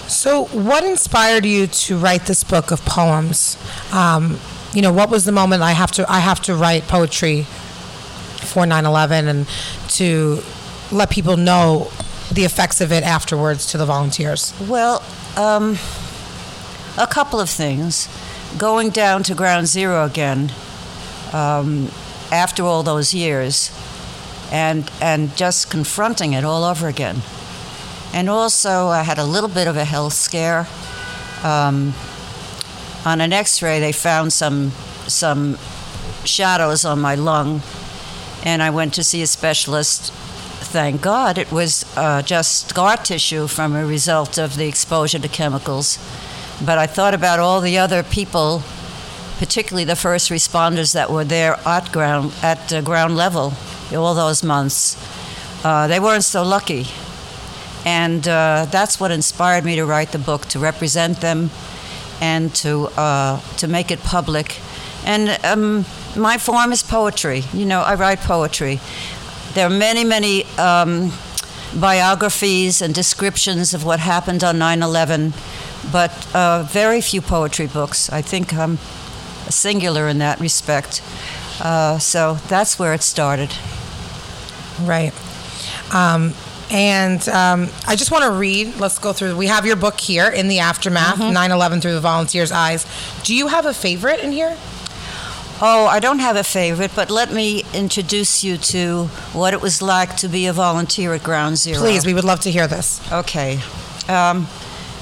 So, 0.08 0.46
what 0.46 0.84
inspired 0.84 1.46
you 1.46 1.68
to 1.68 1.98
write 1.98 2.26
this 2.26 2.44
book 2.44 2.72
of 2.72 2.84
poems? 2.86 3.58
Um, 3.94 4.40
you 4.74 4.82
know, 4.82 4.92
what 4.92 5.10
was 5.10 5.26
the 5.26 5.32
moment 5.32 5.62
I 5.62 5.72
have 5.72 5.92
to 5.94 6.12
I 6.12 6.20
have 6.20 6.42
to 6.44 6.56
write 6.56 6.88
poetry 6.88 7.44
for 7.44 8.66
9/11 8.66 9.28
and 9.28 9.48
to 9.90 10.44
let 10.92 11.10
people 11.10 11.38
know 11.38 11.92
the 12.32 12.44
effects 12.44 12.82
of 12.82 12.92
it 12.92 13.04
afterwards 13.04 13.68
to 13.68 13.78
the 13.78 13.86
volunteers? 13.86 14.54
Well, 14.68 15.04
um, 15.38 15.78
a 16.98 17.08
couple 17.08 17.40
of 17.40 17.50
things. 17.50 18.10
Going 18.58 18.90
down 18.90 19.22
to 19.24 19.36
ground 19.36 19.68
zero 19.68 20.06
again 20.06 20.52
um, 21.33 21.89
after 22.31 22.63
all 22.63 22.83
those 22.83 23.13
years 23.13 23.71
and, 24.51 24.89
and 25.01 25.36
just 25.36 25.69
confronting 25.69 26.33
it 26.33 26.43
all 26.43 26.63
over 26.63 26.88
again. 26.88 27.21
And 28.13 28.29
also, 28.29 28.88
I 28.88 29.03
had 29.03 29.17
a 29.19 29.24
little 29.24 29.50
bit 29.50 29.67
of 29.67 29.77
a 29.77 29.86
health 29.86 30.13
scare. 30.13 30.67
Um, 31.43 31.93
on 33.05 33.21
an 33.21 33.31
x 33.31 33.62
ray, 33.62 33.79
they 33.79 33.91
found 33.91 34.33
some, 34.33 34.71
some 35.07 35.57
shadows 36.25 36.86
on 36.86 37.00
my 37.00 37.15
lung, 37.15 37.62
and 38.43 38.62
I 38.62 38.71
went 38.71 38.93
to 38.95 39.03
see 39.03 39.21
a 39.21 39.27
specialist 39.27 40.12
thank 40.69 41.01
God, 41.01 41.39
it 41.39 41.51
was 41.51 41.83
uh, 41.98 42.21
just 42.21 42.69
scar 42.69 42.95
tissue 42.95 43.48
from 43.48 43.75
a 43.75 43.86
result 43.86 44.38
of 44.38 44.55
the 44.55 44.67
exposure 44.67 45.17
to 45.17 45.27
chemicals. 45.27 45.98
But 46.63 46.77
I 46.77 46.86
thought 46.86 47.15
about 47.15 47.39
all 47.39 47.59
the 47.59 47.79
other 47.79 48.03
people, 48.03 48.62
particularly 49.39 49.86
the 49.86 49.96
first 49.96 50.29
responders 50.29 50.93
that 50.93 51.10
were 51.10 51.24
there 51.24 51.55
at 51.65 51.91
ground 51.93 52.34
at 52.43 52.72
uh, 52.74 52.81
ground 52.81 53.15
level 53.15 53.53
all 53.96 54.13
those 54.13 54.43
months. 54.43 54.98
Uh, 55.63 55.88
they 55.88 56.00
weren't 56.00 56.25
so 56.25 56.43
lucky, 56.43 56.86
and 57.86 58.27
uh, 58.27 58.67
that's 58.69 59.00
what 59.00 59.12
inspired 59.12 59.63
me 59.63 59.75
to 59.77 59.86
write 59.86 60.12
the 60.12 60.19
book 60.19 60.46
to 60.46 60.60
represent 60.60 61.22
them 61.22 61.50
and 62.22 62.53
to 62.53 62.88
uh, 62.98 63.39
to 63.58 63.67
make 63.67 63.91
it 63.91 64.00
public. 64.03 64.60
And 65.05 65.43
um, 65.46 65.86
my 66.17 66.38
form 66.38 66.72
is 66.74 66.84
poetry. 66.84 67.43
You 67.53 67.65
know, 67.65 67.81
I 67.81 67.96
write 67.96 68.19
poetry. 68.19 68.79
There 69.53 69.65
are 69.65 69.69
many, 69.69 70.03
many 70.03 70.43
um, 70.58 71.12
biographies 71.74 72.81
and 72.81 72.93
descriptions 72.93 73.74
of 73.74 73.86
what 73.86 74.00
happened 74.00 74.43
on 74.43 74.60
9 74.60 74.84
11, 74.84 75.34
but 75.91 76.36
uh, 76.36 76.63
very 76.63 77.01
few 77.01 77.22
poetry 77.22 77.67
books. 77.67 78.10
I 78.12 78.22
think 78.22 78.53
I'm 78.53 78.77
singular 79.50 80.08
in 80.08 80.20
that 80.20 80.39
respect. 80.39 81.01
Uh, 81.62 82.00
so 82.00 82.36
that's 82.48 82.79
where 82.79 82.94
it 82.94 83.01
started. 83.01 83.53
Right. 84.82 85.13
Um, 85.94 86.34
and 86.72 87.27
um, 87.29 87.70
I 87.88 87.96
just 87.96 88.12
want 88.12 88.24
to 88.25 88.32
read. 88.32 88.75
Let's 88.79 89.00
go 89.00 89.12
through. 89.12 89.36
We 89.36 89.48
have 89.48 89.65
your 89.65 89.75
book 89.75 90.00
here 90.00 90.29
in 90.29 90.48
the 90.48 90.60
aftermath, 90.60 91.20
9 91.20 91.51
11 91.51 91.82
through 91.82 91.94
the 91.94 92.00
volunteers' 92.00 92.51
eyes. 92.51 92.86
Do 93.24 93.36
you 93.36 93.48
have 93.48 93.65
a 93.65 93.74
favorite 93.74 94.20
in 94.20 94.32
here? 94.32 94.56
Oh, 95.62 95.88
I 95.88 96.00
don't 96.00 96.20
have 96.20 96.38
a 96.38 96.44
favorite, 96.44 96.91
but 96.96 97.10
let 97.12 97.34
me 97.34 97.63
introduce 97.74 98.46
you 98.46 98.56
to 98.58 99.06
what 99.34 99.53
it 99.53 99.62
was 99.62 99.82
like 99.82 100.15
to 100.18 100.29
be 100.29 100.46
a 100.46 100.53
volunteer 100.53 101.13
at 101.13 101.24
Ground 101.24 101.58
Zero. 101.58 101.79
Please, 101.79 102.06
we 102.06 102.13
would 102.13 102.24
love 102.24 102.39
to 102.41 102.51
hear 102.51 102.65
this. 102.65 103.01
Okay. 103.12 103.60
Um, 104.08 104.48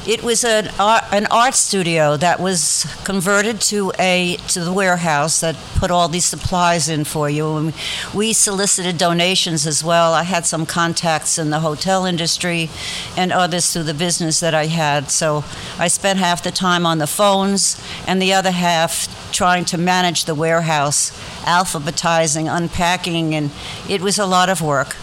It 0.08 0.24
was 0.24 0.46
an 0.46 0.70
art, 0.80 1.04
an 1.12 1.26
art 1.26 1.54
studio 1.54 2.16
that 2.16 2.40
was 2.40 2.86
converted 3.04 3.60
to 3.64 3.92
a 4.00 4.38
to 4.48 4.64
the 4.64 4.72
warehouse 4.72 5.42
that 5.42 5.58
put 5.76 5.92
all 5.92 6.08
these 6.08 6.24
supplies 6.24 6.88
in 6.88 7.04
for 7.04 7.30
you. 7.30 7.58
And 7.58 7.74
we 8.14 8.32
solicited 8.32 8.98
donations 8.98 9.68
as 9.68 9.84
well. 9.84 10.14
I 10.14 10.24
had 10.24 10.46
some 10.46 10.66
contacts 10.66 11.38
in 11.38 11.50
the 11.50 11.60
hotel 11.60 12.06
industry 12.06 12.70
and 13.18 13.34
others 13.34 13.74
through 13.74 13.84
the 13.84 13.94
business 13.94 14.40
that 14.40 14.54
I 14.54 14.68
had. 14.68 15.12
So 15.12 15.44
I 15.78 15.90
spent 15.90 16.20
half 16.20 16.42
the 16.42 16.52
time 16.52 16.86
on 16.86 17.00
the 17.00 17.08
phones 17.08 17.78
and 18.08 18.22
the 18.22 18.32
other 18.32 18.52
half 18.52 19.10
trying 19.34 19.66
to 19.66 19.78
manage 19.78 20.24
the 20.24 20.36
warehouse, 20.36 21.12
alphabetizing, 21.42 22.48
unpacking, 22.50 23.36
and 23.36 23.52
it 23.90 24.00
was 24.00 24.18
a 24.18 24.26
lot 24.26 24.48
of 24.48 24.62
work. 24.62 24.96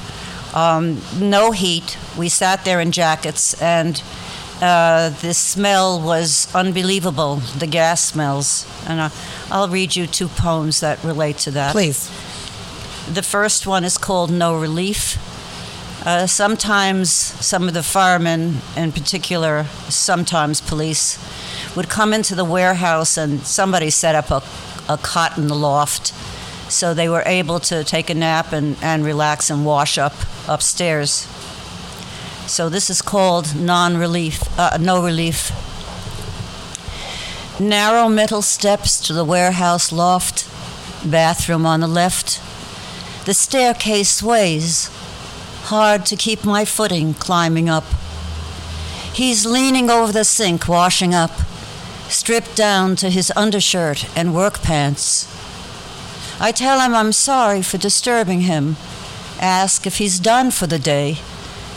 Um, 0.54 1.02
no 1.18 1.50
heat. 1.50 1.98
We 2.16 2.30
sat 2.30 2.64
there 2.64 2.80
in 2.80 2.90
jackets 2.90 3.60
and 3.60 4.02
uh, 4.60 5.10
the 5.10 5.34
smell 5.34 6.00
was 6.00 6.52
unbelievable, 6.54 7.36
the 7.58 7.66
gas 7.66 8.02
smells. 8.04 8.66
And 8.86 9.00
uh, 9.00 9.10
I'll 9.50 9.68
read 9.68 9.96
you 9.96 10.06
two 10.06 10.28
poems 10.28 10.80
that 10.80 11.02
relate 11.04 11.38
to 11.38 11.50
that. 11.52 11.72
Please. 11.72 12.08
The 13.12 13.22
first 13.22 13.66
one 13.66 13.84
is 13.84 13.98
called 13.98 14.30
No 14.30 14.58
Relief. 14.58 15.18
Uh, 16.06 16.26
sometimes 16.26 17.10
some 17.10 17.66
of 17.68 17.74
the 17.74 17.82
firemen, 17.82 18.56
in 18.76 18.92
particular, 18.92 19.64
sometimes 19.88 20.60
police, 20.60 21.18
would 21.74 21.88
come 21.88 22.12
into 22.12 22.34
the 22.34 22.44
warehouse 22.44 23.16
and 23.16 23.40
somebody 23.40 23.90
set 23.90 24.14
up 24.14 24.30
a, 24.30 24.42
a 24.92 24.98
cot 24.98 25.38
in 25.38 25.48
the 25.48 25.54
loft. 25.54 26.12
So 26.70 26.94
they 26.94 27.08
were 27.08 27.22
able 27.26 27.58
to 27.60 27.84
take 27.84 28.10
a 28.10 28.14
nap 28.14 28.52
and, 28.52 28.76
and 28.82 29.04
relax 29.04 29.50
and 29.50 29.64
wash 29.64 29.98
up 29.98 30.14
upstairs. 30.48 31.26
So 32.46 32.68
this 32.68 32.90
is 32.90 33.00
called 33.00 33.56
non-relief, 33.56 34.42
uh, 34.58 34.76
no 34.78 35.02
relief. 35.02 35.50
Narrow 37.58 38.08
metal 38.08 38.42
steps 38.42 39.00
to 39.06 39.14
the 39.14 39.24
warehouse 39.24 39.90
loft, 39.90 40.46
bathroom 41.10 41.64
on 41.64 41.80
the 41.80 41.88
left. 41.88 42.40
The 43.24 43.32
staircase 43.32 44.10
sways, 44.10 44.88
hard 45.64 46.04
to 46.06 46.16
keep 46.16 46.44
my 46.44 46.66
footing 46.66 47.14
climbing 47.14 47.70
up. 47.70 47.84
He's 49.14 49.46
leaning 49.46 49.88
over 49.88 50.12
the 50.12 50.24
sink, 50.24 50.68
washing 50.68 51.14
up, 51.14 51.32
stripped 52.10 52.54
down 52.54 52.94
to 52.96 53.08
his 53.08 53.32
undershirt 53.34 54.06
and 54.14 54.34
work 54.34 54.60
pants. 54.60 55.26
I 56.38 56.52
tell 56.52 56.80
him 56.80 56.94
I'm 56.94 57.12
sorry 57.12 57.62
for 57.62 57.78
disturbing 57.78 58.42
him, 58.42 58.76
ask 59.40 59.86
if 59.86 59.96
he's 59.96 60.20
done 60.20 60.50
for 60.50 60.66
the 60.66 60.78
day 60.78 61.18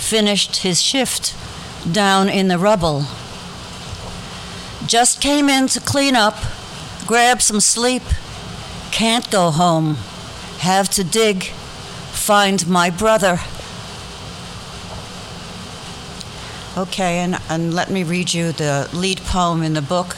finished 0.07 0.57
his 0.57 0.81
shift 0.81 1.35
down 1.91 2.29
in 2.29 2.47
the 2.47 2.57
rubble. 2.57 3.03
Just 4.85 5.19
came 5.19 5.49
in 5.49 5.67
to 5.67 5.81
clean 5.81 6.15
up, 6.15 6.37
grab 7.05 7.41
some 7.41 7.59
sleep, 7.59 8.03
can't 8.89 9.29
go 9.29 9.51
home, 9.51 9.95
have 10.59 10.87
to 10.91 11.03
dig, 11.03 11.43
find 11.43 12.65
my 12.69 12.89
brother. 12.89 13.37
Okay, 16.77 17.17
and, 17.17 17.35
and 17.49 17.73
let 17.73 17.89
me 17.89 18.03
read 18.03 18.33
you 18.33 18.53
the 18.53 18.89
lead 18.93 19.17
poem 19.25 19.61
in 19.61 19.73
the 19.73 19.81
book, 19.81 20.13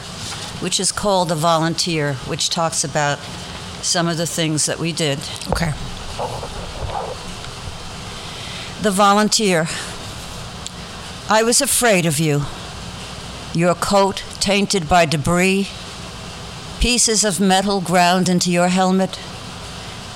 which 0.62 0.79
is 0.79 0.91
called 0.91 1.29
The 1.29 1.36
Volunteer, 1.36 2.13
which 2.27 2.51
talks 2.51 2.84
about 2.84 3.17
some 3.81 4.08
of 4.08 4.17
the 4.17 4.27
things 4.27 4.67
that 4.67 4.77
we 4.77 4.91
did. 4.91 5.17
Okay. 5.50 5.72
The 8.81 8.91
volunteer. 8.91 9.67
I 11.29 11.43
was 11.43 11.59
afraid 11.59 12.05
of 12.05 12.17
you. 12.17 12.43
Your 13.53 13.75
coat 13.75 14.24
tainted 14.39 14.88
by 14.88 15.05
debris, 15.05 15.67
pieces 16.79 17.25
of 17.25 17.41
metal 17.41 17.81
ground 17.81 18.29
into 18.29 18.50
your 18.50 18.69
helmet, 18.69 19.19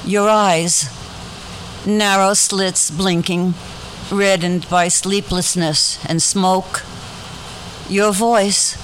your 0.05 0.29
eyes, 0.29 0.89
narrow 1.85 2.33
slits 2.33 2.89
blinking, 2.89 3.53
reddened 4.09 4.69
by 4.69 4.87
sleeplessness 4.87 5.99
and 6.05 6.21
smoke, 6.21 6.83
your 7.89 8.13
voice, 8.13 8.77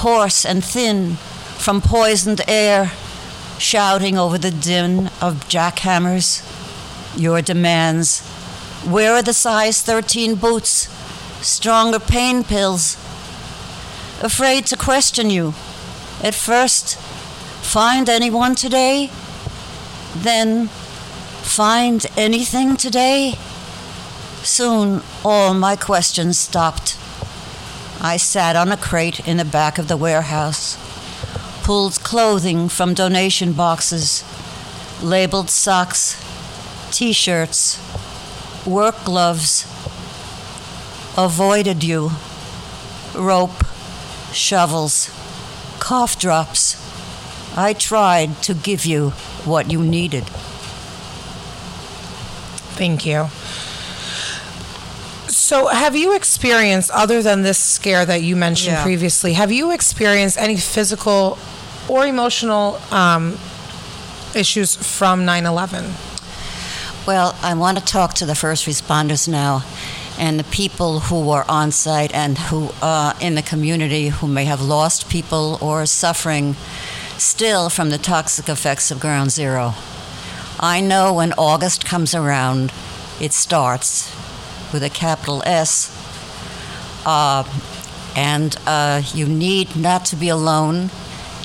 hoarse 0.00 0.46
and 0.46 0.64
thin 0.64 1.16
from 1.58 1.82
poisoned 1.82 2.40
air, 2.48 2.90
shouting 3.58 4.16
over 4.16 4.38
the 4.38 4.50
din 4.50 5.08
of 5.20 5.46
jackhammers, 5.46 6.40
your 7.18 7.42
demands 7.42 8.29
where 8.88 9.14
are 9.14 9.22
the 9.22 9.32
size 9.32 9.82
13 9.82 10.36
boots? 10.36 10.88
Stronger 11.42 11.98
pain 11.98 12.44
pills? 12.44 12.94
Afraid 14.22 14.66
to 14.66 14.76
question 14.76 15.28
you. 15.28 15.54
At 16.22 16.34
first, 16.34 16.96
find 16.96 18.08
anyone 18.08 18.54
today? 18.54 19.10
Then, 20.16 20.68
find 20.68 22.06
anything 22.16 22.76
today? 22.76 23.34
Soon, 24.42 25.02
all 25.24 25.52
my 25.52 25.76
questions 25.76 26.38
stopped. 26.38 26.96
I 28.00 28.16
sat 28.16 28.56
on 28.56 28.72
a 28.72 28.78
crate 28.78 29.26
in 29.28 29.36
the 29.36 29.44
back 29.44 29.78
of 29.78 29.88
the 29.88 29.96
warehouse, 29.96 30.78
pulled 31.62 32.02
clothing 32.02 32.70
from 32.70 32.94
donation 32.94 33.52
boxes, 33.52 34.24
labeled 35.02 35.50
socks, 35.50 36.16
t 36.90 37.12
shirts, 37.12 37.78
work 38.66 39.04
gloves, 39.04 39.64
avoided 41.16 41.82
you, 41.84 42.10
rope, 43.14 43.64
shovels, 44.32 45.10
cough 45.78 46.18
drops. 46.18 46.76
I 47.56 47.72
tried 47.72 48.42
to 48.44 48.54
give 48.54 48.84
you 48.86 49.10
what 49.44 49.70
you 49.70 49.82
needed. 49.82 50.24
Thank 52.76 53.04
you. 53.04 53.28
So, 55.28 55.66
have 55.66 55.96
you 55.96 56.14
experienced, 56.14 56.90
other 56.92 57.22
than 57.22 57.42
this 57.42 57.58
scare 57.58 58.06
that 58.06 58.22
you 58.22 58.36
mentioned 58.36 58.76
Yeah. 58.76 58.82
previously, 58.82 59.32
have 59.34 59.50
you 59.52 59.70
experienced 59.72 60.38
any 60.38 60.56
physical 60.56 61.38
or 61.88 62.06
emotional 62.06 62.80
um, 62.92 63.36
issues 64.34 64.76
from 64.76 65.24
9 65.24 65.46
11? 65.46 65.92
Well, 67.06 67.34
I 67.42 67.54
want 67.54 67.78
to 67.78 67.84
talk 67.84 68.12
to 68.14 68.26
the 68.26 68.34
first 68.34 68.66
responders 68.66 69.26
now 69.26 69.64
and 70.18 70.38
the 70.38 70.44
people 70.44 71.00
who 71.00 71.30
are 71.30 71.46
on 71.48 71.72
site 71.72 72.12
and 72.12 72.36
who 72.36 72.70
uh, 72.82 73.14
in 73.22 73.36
the 73.36 73.42
community 73.42 74.08
who 74.08 74.28
may 74.28 74.44
have 74.44 74.60
lost 74.60 75.08
people 75.08 75.56
or 75.62 75.86
suffering 75.86 76.56
still 77.16 77.70
from 77.70 77.88
the 77.88 77.96
toxic 77.96 78.50
effects 78.50 78.90
of 78.90 79.00
ground 79.00 79.30
zero. 79.30 79.72
I 80.60 80.82
know 80.82 81.14
when 81.14 81.32
August 81.38 81.86
comes 81.86 82.14
around, 82.14 82.70
it 83.18 83.32
starts 83.32 84.14
with 84.70 84.82
a 84.82 84.90
capital 84.90 85.42
S. 85.46 85.90
Uh, 87.06 87.44
and 88.14 88.56
uh, 88.66 89.00
you 89.14 89.26
need 89.26 89.74
not 89.74 90.04
to 90.06 90.16
be 90.16 90.28
alone. 90.28 90.90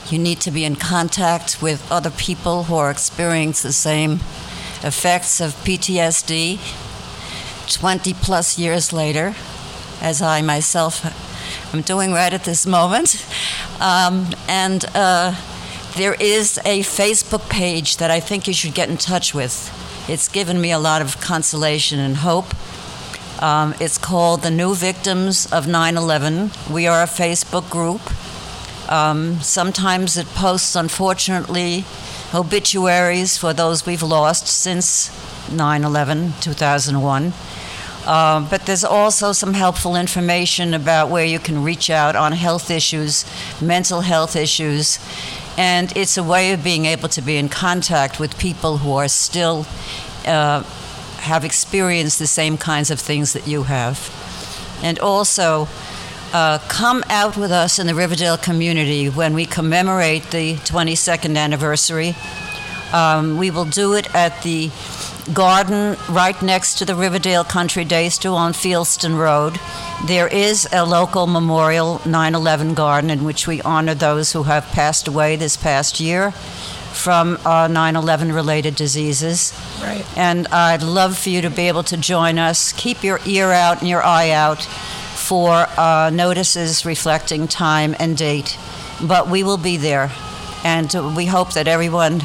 You 0.09 0.19
need 0.19 0.41
to 0.41 0.51
be 0.51 0.65
in 0.65 0.75
contact 0.75 1.61
with 1.61 1.89
other 1.89 2.11
people 2.11 2.65
who 2.65 2.75
are 2.75 2.91
experiencing 2.91 3.69
the 3.69 3.73
same 3.73 4.19
effects 4.85 5.41
of 5.41 5.53
PTSD 5.65 6.59
20 7.73 8.13
plus 8.13 8.57
years 8.59 8.93
later, 8.93 9.35
as 10.01 10.21
I 10.21 10.41
myself 10.41 11.03
am 11.73 11.81
doing 11.81 12.13
right 12.13 12.33
at 12.33 12.43
this 12.43 12.65
moment. 12.65 13.25
Um, 13.81 14.29
and 14.47 14.85
uh, 14.93 15.35
there 15.95 16.13
is 16.13 16.59
a 16.59 16.81
Facebook 16.81 17.49
page 17.49 17.97
that 17.97 18.11
I 18.11 18.19
think 18.19 18.47
you 18.47 18.53
should 18.53 18.73
get 18.73 18.89
in 18.89 18.97
touch 18.97 19.33
with. 19.33 19.71
It's 20.07 20.27
given 20.27 20.61
me 20.61 20.71
a 20.71 20.79
lot 20.79 21.01
of 21.01 21.19
consolation 21.19 21.99
and 21.99 22.17
hope. 22.17 22.53
Um, 23.41 23.73
it's 23.79 23.97
called 23.97 24.43
The 24.43 24.51
New 24.51 24.75
Victims 24.75 25.51
of 25.51 25.67
9 25.67 25.97
11. 25.97 26.51
We 26.71 26.87
are 26.87 27.01
a 27.01 27.07
Facebook 27.07 27.69
group. 27.69 28.01
Um, 28.89 29.41
sometimes 29.41 30.15
it 30.15 30.27
posts, 30.27 30.75
unfortunately, 30.75 31.85
obituaries 32.35 33.37
for 33.37 33.53
those 33.53 33.85
we've 33.85 34.03
lost 34.03 34.47
since 34.47 35.09
9 35.51 35.83
11, 35.83 36.33
2001. 36.41 37.33
Um, 38.05 38.47
but 38.49 38.67
there's 38.67 38.83
also 38.83 39.31
some 39.31 39.53
helpful 39.53 39.95
information 39.95 40.75
about 40.75 41.09
where 41.09 41.25
you 41.25 41.39
can 41.39 41.63
reach 41.63 41.89
out 41.89 42.15
on 42.15 42.33
health 42.33 42.69
issues, 42.69 43.25
mental 43.59 44.01
health 44.01 44.35
issues, 44.35 44.99
and 45.57 45.95
it's 45.97 46.17
a 46.17 46.23
way 46.23 46.51
of 46.51 46.63
being 46.63 46.85
able 46.85 47.09
to 47.09 47.21
be 47.21 47.37
in 47.37 47.49
contact 47.49 48.19
with 48.19 48.37
people 48.37 48.77
who 48.77 48.93
are 48.93 49.07
still 49.07 49.65
uh, 50.27 50.61
have 51.19 51.43
experienced 51.43 52.19
the 52.19 52.27
same 52.27 52.57
kinds 52.57 52.91
of 52.91 52.99
things 52.99 53.33
that 53.33 53.47
you 53.47 53.63
have. 53.63 54.11
And 54.83 54.99
also, 54.99 55.67
uh, 56.35 56.59
come 56.67 57.01
out 57.09 57.37
with 57.37 57.49
us 57.49 57.79
in 57.79 57.87
the 57.87 57.95
Riverdale 57.95 58.35
community 58.35 59.07
when 59.07 59.33
we 59.33 59.45
commemorate 59.45 60.31
the 60.31 60.55
22nd 60.55 61.37
anniversary. 61.37 62.13
Um, 62.91 63.37
we 63.37 63.51
will 63.51 63.63
do 63.63 63.93
it 63.93 64.13
at 64.13 64.43
the 64.43 64.69
garden 65.33 65.95
right 66.09 66.39
next 66.41 66.75
to 66.79 66.85
the 66.85 66.93
Riverdale 66.93 67.45
Country 67.45 67.85
Day 67.85 68.09
Store 68.09 68.37
on 68.37 68.51
Fieldston 68.51 69.17
Road. 69.17 69.57
There 70.07 70.27
is 70.27 70.67
a 70.73 70.83
local 70.83 71.25
memorial 71.25 72.01
9 72.05 72.35
11 72.35 72.73
garden 72.73 73.09
in 73.09 73.23
which 73.23 73.47
we 73.47 73.61
honor 73.61 73.95
those 73.95 74.33
who 74.33 74.43
have 74.43 74.65
passed 74.65 75.07
away 75.07 75.37
this 75.37 75.55
past 75.55 76.01
year 76.01 76.31
from 76.31 77.39
9 77.45 77.95
11 77.95 78.33
related 78.33 78.75
diseases. 78.75 79.57
Right. 79.81 80.05
And 80.17 80.47
I'd 80.47 80.83
love 80.83 81.17
for 81.17 81.29
you 81.29 81.41
to 81.43 81.49
be 81.49 81.69
able 81.69 81.83
to 81.83 81.95
join 81.95 82.37
us. 82.37 82.73
Keep 82.73 83.05
your 83.05 83.21
ear 83.25 83.53
out 83.53 83.79
and 83.79 83.87
your 83.87 84.03
eye 84.03 84.31
out 84.31 84.67
for 85.27 85.67
uh, 85.77 86.09
notices 86.13 86.85
reflecting 86.85 87.47
time 87.47 87.95
and 87.99 88.15
date. 88.17 88.57
But 89.01 89.29
we 89.29 89.43
will 89.43 89.57
be 89.57 89.77
there. 89.77 90.11
And 90.63 90.93
we 91.15 91.25
hope 91.25 91.53
that 91.53 91.67
everyone 91.67 92.21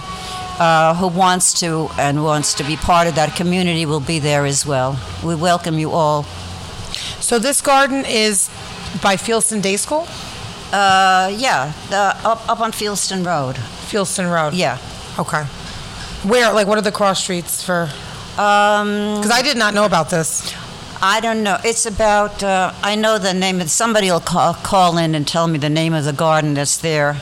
uh, 0.58 0.94
who 0.94 1.08
wants 1.08 1.60
to 1.60 1.88
and 1.98 2.22
wants 2.22 2.54
to 2.54 2.64
be 2.64 2.76
part 2.76 3.08
of 3.08 3.14
that 3.14 3.34
community 3.36 3.86
will 3.86 4.00
be 4.00 4.18
there 4.18 4.44
as 4.46 4.66
well. 4.66 4.98
We 5.24 5.34
welcome 5.34 5.78
you 5.78 5.90
all. 5.90 6.24
So 7.20 7.38
this 7.38 7.60
garden 7.60 8.04
is 8.06 8.48
by 9.02 9.16
Fieldston 9.16 9.62
Day 9.62 9.76
School? 9.76 10.06
Uh, 10.72 11.32
yeah, 11.36 11.72
up, 12.24 12.48
up 12.48 12.60
on 12.60 12.72
Fieldston 12.72 13.24
Road. 13.26 13.56
Fieldston 13.90 14.32
Road? 14.32 14.54
Yeah. 14.54 14.78
Okay. 15.18 15.44
Where, 16.28 16.52
like, 16.52 16.66
what 16.66 16.78
are 16.78 16.82
the 16.82 16.92
cross 16.92 17.22
streets 17.22 17.64
for? 17.64 17.88
Um, 18.38 19.16
Because 19.16 19.30
I 19.32 19.42
did 19.42 19.56
not 19.56 19.74
know 19.74 19.84
about 19.84 20.10
this. 20.10 20.54
I 21.02 21.20
don't 21.20 21.42
know. 21.42 21.56
It's 21.64 21.86
about, 21.86 22.42
uh, 22.42 22.74
I 22.82 22.94
know 22.94 23.16
the 23.18 23.32
name 23.32 23.60
of, 23.62 23.70
somebody 23.70 24.10
will 24.10 24.20
call, 24.20 24.52
call 24.54 24.98
in 24.98 25.14
and 25.14 25.26
tell 25.26 25.46
me 25.48 25.58
the 25.58 25.70
name 25.70 25.94
of 25.94 26.04
the 26.04 26.12
garden 26.12 26.52
that's 26.54 26.76
there. 26.76 27.16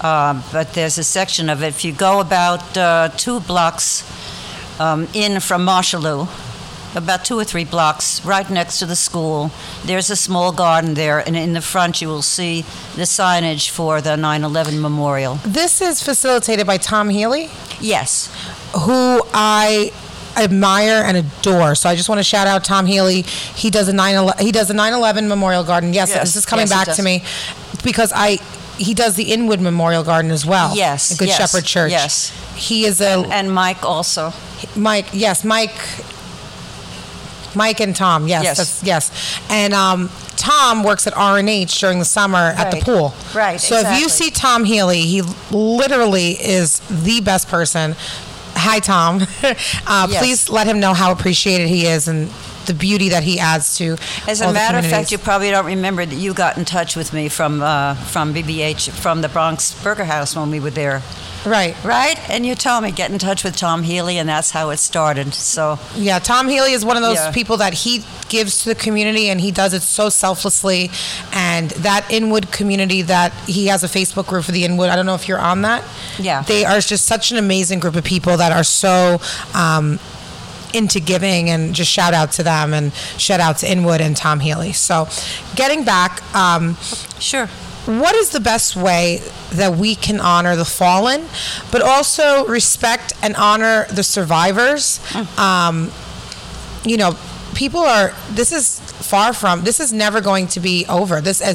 Uh, 0.00 0.40
but 0.52 0.74
there's 0.74 0.98
a 0.98 1.04
section 1.04 1.48
of 1.48 1.62
it. 1.62 1.68
If 1.68 1.84
you 1.84 1.92
go 1.92 2.20
about 2.20 2.76
uh, 2.76 3.08
two 3.16 3.40
blocks 3.40 4.04
um, 4.80 5.08
in 5.14 5.40
from 5.40 5.66
Mosholu, 5.66 6.28
about 6.96 7.24
two 7.24 7.36
or 7.36 7.42
three 7.42 7.64
blocks, 7.64 8.24
right 8.24 8.48
next 8.48 8.78
to 8.78 8.86
the 8.86 8.94
school, 8.94 9.50
there's 9.84 10.10
a 10.10 10.16
small 10.16 10.52
garden 10.52 10.94
there, 10.94 11.18
and 11.18 11.36
in 11.36 11.54
the 11.54 11.60
front 11.60 12.00
you 12.00 12.06
will 12.06 12.22
see 12.22 12.62
the 12.94 13.02
signage 13.02 13.68
for 13.68 14.00
the 14.00 14.16
9 14.16 14.44
11 14.44 14.80
memorial. 14.80 15.36
This 15.44 15.80
is 15.80 16.00
facilitated 16.00 16.68
by 16.68 16.76
Tom 16.76 17.08
Healy, 17.08 17.50
Yes. 17.80 18.28
who 18.86 19.22
I 19.32 19.92
admire 20.36 21.02
and 21.04 21.16
adore. 21.16 21.74
So 21.74 21.88
I 21.88 21.96
just 21.96 22.08
want 22.08 22.18
to 22.18 22.24
shout 22.24 22.46
out 22.46 22.64
Tom 22.64 22.86
Healy. 22.86 23.22
He 23.22 23.70
does 23.70 23.88
a 23.88 23.92
9 23.92 24.30
he 24.38 24.52
does 24.52 24.70
a 24.70 24.74
9/11 24.74 25.26
Memorial 25.28 25.64
Garden. 25.64 25.92
Yes, 25.94 26.10
Yes, 26.10 26.20
this 26.24 26.36
is 26.36 26.46
coming 26.46 26.66
yes, 26.68 26.86
back 26.86 26.96
to 26.96 27.02
me 27.02 27.22
because 27.82 28.12
I 28.14 28.38
he 28.76 28.92
does 28.94 29.14
the 29.14 29.32
Inwood 29.32 29.60
Memorial 29.60 30.02
Garden 30.02 30.30
as 30.32 30.44
well. 30.44 30.74
Yes, 30.76 31.16
Good 31.16 31.28
yes, 31.28 31.36
Shepherd 31.38 31.64
Church. 31.64 31.92
yes. 31.92 32.32
He 32.56 32.84
is 32.86 33.00
a 33.00 33.24
And 33.30 33.52
Mike 33.52 33.84
also. 33.84 34.32
Mike, 34.74 35.06
yes, 35.12 35.44
Mike, 35.44 35.74
Mike 37.54 37.78
and 37.80 37.94
Tom, 37.94 38.26
yes, 38.26 38.42
Yes. 38.42 38.56
that's- 38.56 38.80
yes, 38.82 39.10
and 39.48 39.72
um, 39.74 40.10
Tom 40.36 40.82
works 40.82 41.06
at 41.06 41.16
R 41.16 41.38
and 41.38 41.48
H 41.48 41.78
during 41.78 42.00
the 42.00 42.04
summer 42.04 42.52
at 42.58 42.72
the 42.72 42.78
pool. 42.78 43.14
Right, 43.32 43.60
So 43.60 43.76
if 43.78 44.00
you 44.00 44.08
see 44.08 44.30
Tom 44.30 44.64
Healy, 44.64 45.02
he 45.02 45.22
literally 45.52 46.32
is 46.32 46.80
the 46.90 47.20
best 47.20 47.46
person. 47.48 47.94
Hi, 48.64 48.78
Tom. 48.80 49.20
uh, 49.86 50.06
Yes. 50.10 50.18
Please 50.18 50.48
let 50.48 50.66
him 50.66 50.80
know 50.80 50.94
how 50.94 51.12
appreciated 51.12 51.68
he 51.68 51.86
is 51.86 52.08
and 52.08 52.30
the 52.66 52.74
beauty 52.74 53.10
that 53.10 53.22
he 53.22 53.38
adds 53.38 53.76
to. 53.78 53.96
As 54.28 54.40
a 54.40 54.52
matter 54.52 54.78
of 54.78 54.86
fact, 54.86 55.12
you 55.12 55.18
probably 55.18 55.50
don't 55.50 55.66
remember 55.66 56.04
that 56.04 56.14
you 56.14 56.34
got 56.34 56.56
in 56.58 56.64
touch 56.64 56.96
with 56.96 57.12
me 57.12 57.28
from 57.28 57.62
uh, 57.62 57.94
from 57.94 58.34
BBH 58.34 58.90
from 58.90 59.20
the 59.20 59.28
Bronx 59.28 59.74
Burger 59.82 60.04
House 60.04 60.36
when 60.36 60.50
we 60.50 60.60
were 60.60 60.70
there, 60.70 61.02
right. 61.44 61.76
right? 61.84 62.18
And 62.30 62.44
you 62.46 62.54
told 62.54 62.82
me 62.84 62.90
get 62.92 63.10
in 63.10 63.18
touch 63.18 63.44
with 63.44 63.56
Tom 63.56 63.82
Healy, 63.82 64.18
and 64.18 64.28
that's 64.28 64.50
how 64.50 64.70
it 64.70 64.78
started. 64.78 65.34
So 65.34 65.78
Yeah, 65.94 66.18
Tom 66.18 66.48
Healy 66.48 66.72
is 66.72 66.84
one 66.84 66.96
of 66.96 67.02
those 67.02 67.16
Yeah. 67.16 67.32
people 67.32 67.56
that 67.58 67.74
he 67.74 68.04
gives 68.28 68.62
to 68.62 68.70
the 68.70 68.74
community 68.74 69.28
and 69.28 69.40
he 69.40 69.50
does 69.50 69.74
it 69.74 69.82
so 69.82 70.08
selflessly. 70.08 70.90
And 71.32 71.70
that 71.70 72.10
Inwood 72.10 72.50
community 72.50 73.02
that 73.02 73.32
he 73.46 73.66
has 73.68 73.84
a 73.84 73.88
Facebook 73.88 74.26
group 74.26 74.44
for 74.44 74.52
the 74.52 74.64
Inwood, 74.64 74.88
I 74.90 74.96
don't 74.96 75.06
know 75.06 75.14
if 75.14 75.28
you're 75.28 75.38
on 75.38 75.62
that. 75.62 75.84
Yeah. 76.18 76.42
They 76.42 76.64
are 76.64 76.80
just 76.80 77.06
such 77.06 77.30
an 77.30 77.38
amazing 77.38 77.80
group 77.80 77.96
of 77.96 78.04
people 78.04 78.36
that 78.38 78.52
are 78.52 78.64
so 78.64 79.20
um, 79.54 79.98
into 80.74 81.00
giving 81.00 81.50
and 81.50 81.74
just 81.74 81.90
shout 81.90 82.14
out 82.14 82.32
to 82.32 82.42
them 82.42 82.74
and 82.74 82.92
shout 82.92 83.40
out 83.40 83.58
to 83.58 83.70
Inwood 83.70 84.00
and 84.00 84.16
Tom 84.16 84.40
Healy. 84.40 84.72
So 84.72 85.08
getting 85.54 85.84
back, 85.84 86.22
um, 86.34 86.76
sure, 87.18 87.46
what 87.86 88.14
is 88.14 88.30
the 88.30 88.40
best 88.40 88.76
way 88.76 89.20
that 89.52 89.76
we 89.76 89.94
can 89.94 90.20
honor 90.20 90.56
the 90.56 90.64
fallen, 90.64 91.26
but 91.70 91.82
also 91.82 92.46
respect 92.46 93.12
and 93.22 93.36
honor 93.36 93.86
the 93.90 94.02
survivors? 94.02 95.00
Um, 95.38 95.90
you 96.84 96.96
know, 96.96 97.16
people 97.54 97.80
are. 97.80 98.12
This 98.30 98.52
is 98.52 98.80
far 98.80 99.32
from. 99.32 99.64
This 99.64 99.80
is 99.80 99.92
never 99.92 100.20
going 100.20 100.46
to 100.48 100.60
be 100.60 100.86
over. 100.88 101.20
This 101.20 101.40
uh, 101.40 101.54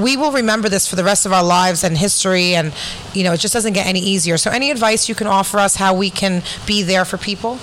we 0.00 0.16
will 0.16 0.32
remember 0.32 0.68
this 0.68 0.86
for 0.86 0.96
the 0.96 1.04
rest 1.04 1.26
of 1.26 1.32
our 1.32 1.44
lives 1.44 1.84
and 1.84 1.96
history, 1.96 2.54
and 2.54 2.72
you 3.12 3.24
know, 3.24 3.32
it 3.32 3.40
just 3.40 3.54
doesn't 3.54 3.72
get 3.72 3.86
any 3.86 4.00
easier. 4.00 4.36
So, 4.36 4.50
any 4.50 4.70
advice 4.70 5.08
you 5.08 5.14
can 5.14 5.26
offer 5.26 5.58
us 5.58 5.76
how 5.76 5.94
we 5.94 6.10
can 6.10 6.42
be 6.66 6.82
there 6.82 7.04
for 7.04 7.16
people? 7.18 7.58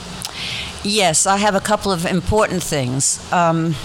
Yes, 0.83 1.25
I 1.25 1.37
have 1.37 1.55
a 1.55 1.59
couple 1.59 1.91
of 1.91 2.05
important 2.05 2.63
things. 2.63 3.19
Um, 3.31 3.75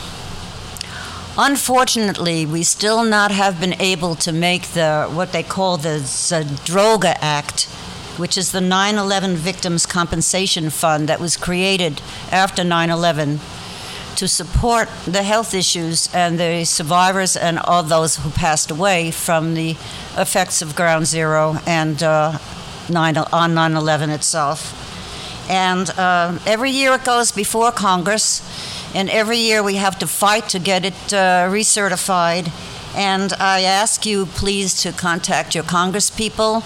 unfortunately, 1.37 2.47
we 2.47 2.63
still 2.63 3.05
not 3.05 3.31
have 3.31 3.61
been 3.61 3.81
able 3.81 4.15
to 4.17 4.33
make 4.33 4.69
the 4.69 5.09
what 5.13 5.33
they 5.33 5.43
call 5.43 5.77
the 5.77 6.01
Zadroga 6.01 7.17
Act. 7.21 7.69
Which 8.19 8.37
is 8.37 8.53
the 8.53 8.61
9 8.61 8.97
11 8.99 9.37
Victims 9.37 9.87
Compensation 9.87 10.69
Fund 10.69 11.09
that 11.09 11.19
was 11.19 11.35
created 11.39 12.03
after 12.31 12.63
9 12.63 12.91
11 12.91 13.41
to 14.17 14.29
support 14.29 14.89
the 15.07 15.23
health 15.23 15.55
issues 15.55 16.09
and 16.15 16.39
the 16.39 16.65
survivors 16.65 17.37
and 17.37 17.59
all 17.59 17.83
those 17.83 18.17
who 18.17 18.31
passed 18.31 18.71
away 18.71 19.11
from 19.11 19.55
the 19.55 19.71
effects 20.17 20.61
of 20.61 20.77
Ground 20.77 21.07
Zero 21.07 21.57
and 21.67 22.03
uh, 22.03 22.39
9, 22.91 23.17
on 23.17 23.55
9 23.55 23.73
11 23.73 24.11
itself. 24.11 24.82
And 25.49 25.91
uh, 25.91 26.39
every 26.47 26.71
year 26.71 26.95
it 26.95 27.05
goes 27.05 27.33
before 27.33 27.73
Congress, 27.73 28.43
and 28.95 29.11
every 29.11 29.39
year 29.39 29.63
we 29.63 29.77
have 29.77 29.99
to 29.99 30.07
fight 30.07 30.49
to 30.51 30.59
get 30.59 30.85
it 30.85 31.13
uh, 31.13 31.49
recertified. 31.51 32.51
And 32.95 33.33
I 33.35 33.63
ask 33.63 34.05
you, 34.05 34.27
please, 34.27 34.75
to 34.83 34.93
contact 34.93 35.55
your 35.55 35.65
congresspeople, 35.65 36.63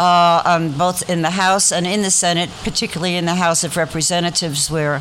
uh, 0.00 0.42
on 0.46 0.72
both 0.72 1.08
in 1.10 1.20
the 1.20 1.30
House 1.30 1.70
and 1.70 1.86
in 1.86 2.00
the 2.00 2.10
Senate, 2.10 2.48
particularly 2.64 3.16
in 3.16 3.26
the 3.26 3.34
House 3.34 3.62
of 3.62 3.76
Representatives, 3.76 4.70
where 4.70 5.00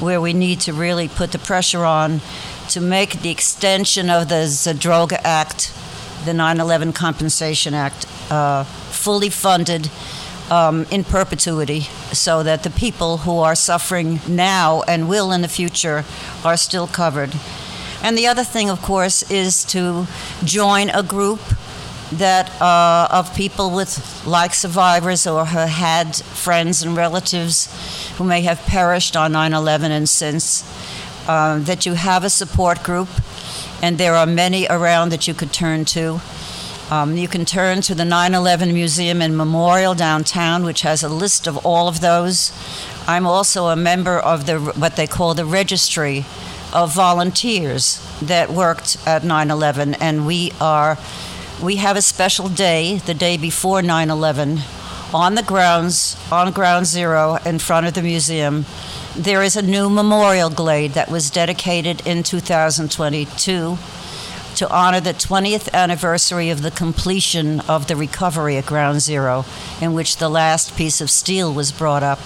where 0.00 0.20
we 0.20 0.32
need 0.32 0.58
to 0.60 0.72
really 0.72 1.08
put 1.08 1.30
the 1.30 1.38
pressure 1.38 1.84
on 1.84 2.22
to 2.70 2.80
make 2.80 3.20
the 3.20 3.28
extension 3.28 4.08
of 4.08 4.30
the 4.30 4.46
Zadroga 4.46 5.20
Act, 5.22 5.74
the 6.24 6.32
9/11 6.32 6.94
Compensation 6.94 7.74
Act, 7.74 8.06
uh, 8.30 8.64
fully 8.64 9.28
funded 9.28 9.90
um, 10.50 10.86
in 10.90 11.04
perpetuity, 11.04 11.80
so 12.12 12.42
that 12.42 12.62
the 12.62 12.70
people 12.70 13.18
who 13.18 13.38
are 13.38 13.54
suffering 13.54 14.20
now 14.28 14.82
and 14.88 15.08
will 15.08 15.32
in 15.32 15.42
the 15.42 15.48
future 15.48 16.04
are 16.44 16.56
still 16.56 16.86
covered. 16.86 17.32
And 18.02 18.16
the 18.16 18.26
other 18.26 18.44
thing, 18.44 18.70
of 18.70 18.80
course, 18.82 19.30
is 19.30 19.64
to 19.66 20.06
join 20.44 20.90
a 20.90 21.02
group 21.02 21.40
that 22.12 22.50
uh, 22.60 23.06
of 23.10 23.34
people 23.36 23.70
with 23.70 24.24
like 24.26 24.52
survivors 24.52 25.26
or 25.26 25.44
who 25.44 25.58
had 25.58 26.16
friends 26.16 26.82
and 26.82 26.96
relatives 26.96 27.68
who 28.16 28.24
may 28.24 28.40
have 28.40 28.58
perished 28.66 29.16
on 29.16 29.32
9/11 29.32 29.90
and 29.90 30.08
since. 30.08 30.64
Uh, 31.28 31.58
that 31.60 31.86
you 31.86 31.94
have 31.94 32.24
a 32.24 32.30
support 32.30 32.82
group, 32.82 33.08
and 33.82 33.98
there 33.98 34.14
are 34.14 34.26
many 34.26 34.66
around 34.68 35.10
that 35.10 35.28
you 35.28 35.34
could 35.34 35.52
turn 35.52 35.84
to. 35.84 36.20
Um, 36.90 37.16
you 37.16 37.28
can 37.28 37.44
turn 37.44 37.82
to 37.82 37.94
the 37.94 38.04
9 38.04 38.34
11 38.34 38.74
Museum 38.74 39.22
and 39.22 39.36
Memorial 39.36 39.94
downtown, 39.94 40.64
which 40.64 40.82
has 40.82 41.04
a 41.04 41.08
list 41.08 41.46
of 41.46 41.64
all 41.64 41.86
of 41.86 42.00
those. 42.00 42.50
I'm 43.06 43.28
also 43.28 43.66
a 43.66 43.76
member 43.76 44.18
of 44.18 44.46
the 44.46 44.58
what 44.58 44.96
they 44.96 45.06
call 45.06 45.34
the 45.34 45.44
registry 45.44 46.24
of 46.74 46.92
volunteers 46.92 48.04
that 48.20 48.50
worked 48.50 48.96
at 49.06 49.22
9 49.22 49.50
11, 49.52 49.94
and 49.94 50.26
we 50.26 50.52
are 50.60 50.98
we 51.62 51.76
have 51.76 51.96
a 51.96 52.02
special 52.02 52.48
day, 52.48 52.98
the 52.98 53.14
day 53.14 53.36
before 53.36 53.82
9 53.82 54.10
11, 54.10 54.58
on 55.14 55.36
the 55.36 55.44
grounds, 55.44 56.16
on 56.32 56.50
Ground 56.50 56.86
Zero, 56.86 57.38
in 57.46 57.60
front 57.60 57.86
of 57.86 57.94
the 57.94 58.02
museum. 58.02 58.66
There 59.14 59.44
is 59.44 59.54
a 59.54 59.62
new 59.62 59.88
memorial 59.88 60.50
glade 60.50 60.92
that 60.94 61.08
was 61.08 61.30
dedicated 61.30 62.04
in 62.04 62.24
2022 62.24 63.78
to 64.60 64.70
honor 64.70 65.00
the 65.00 65.14
20th 65.14 65.72
anniversary 65.72 66.50
of 66.50 66.60
the 66.60 66.70
completion 66.70 67.60
of 67.60 67.86
the 67.86 67.96
recovery 67.96 68.58
at 68.58 68.66
Ground 68.66 69.00
Zero, 69.00 69.46
in 69.80 69.94
which 69.94 70.18
the 70.18 70.28
last 70.28 70.76
piece 70.76 71.00
of 71.00 71.08
steel 71.08 71.50
was 71.54 71.72
brought 71.72 72.02
up. 72.02 72.18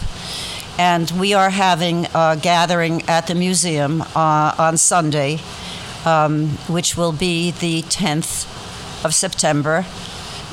And 0.77 1.09
we 1.13 1.33
are 1.33 1.51
having 1.51 2.09
a 2.13 2.37
gathering 2.37 3.03
at 3.03 3.29
the 3.29 3.37
museum 3.37 4.03
uh, 4.17 4.53
on 4.59 4.79
Sunday, 4.79 5.39
um, 6.05 6.49
which 6.67 6.97
will 6.97 7.13
be 7.13 7.53
the 7.53 7.83
10th 7.83 9.05
of 9.05 9.15
September. 9.15 9.87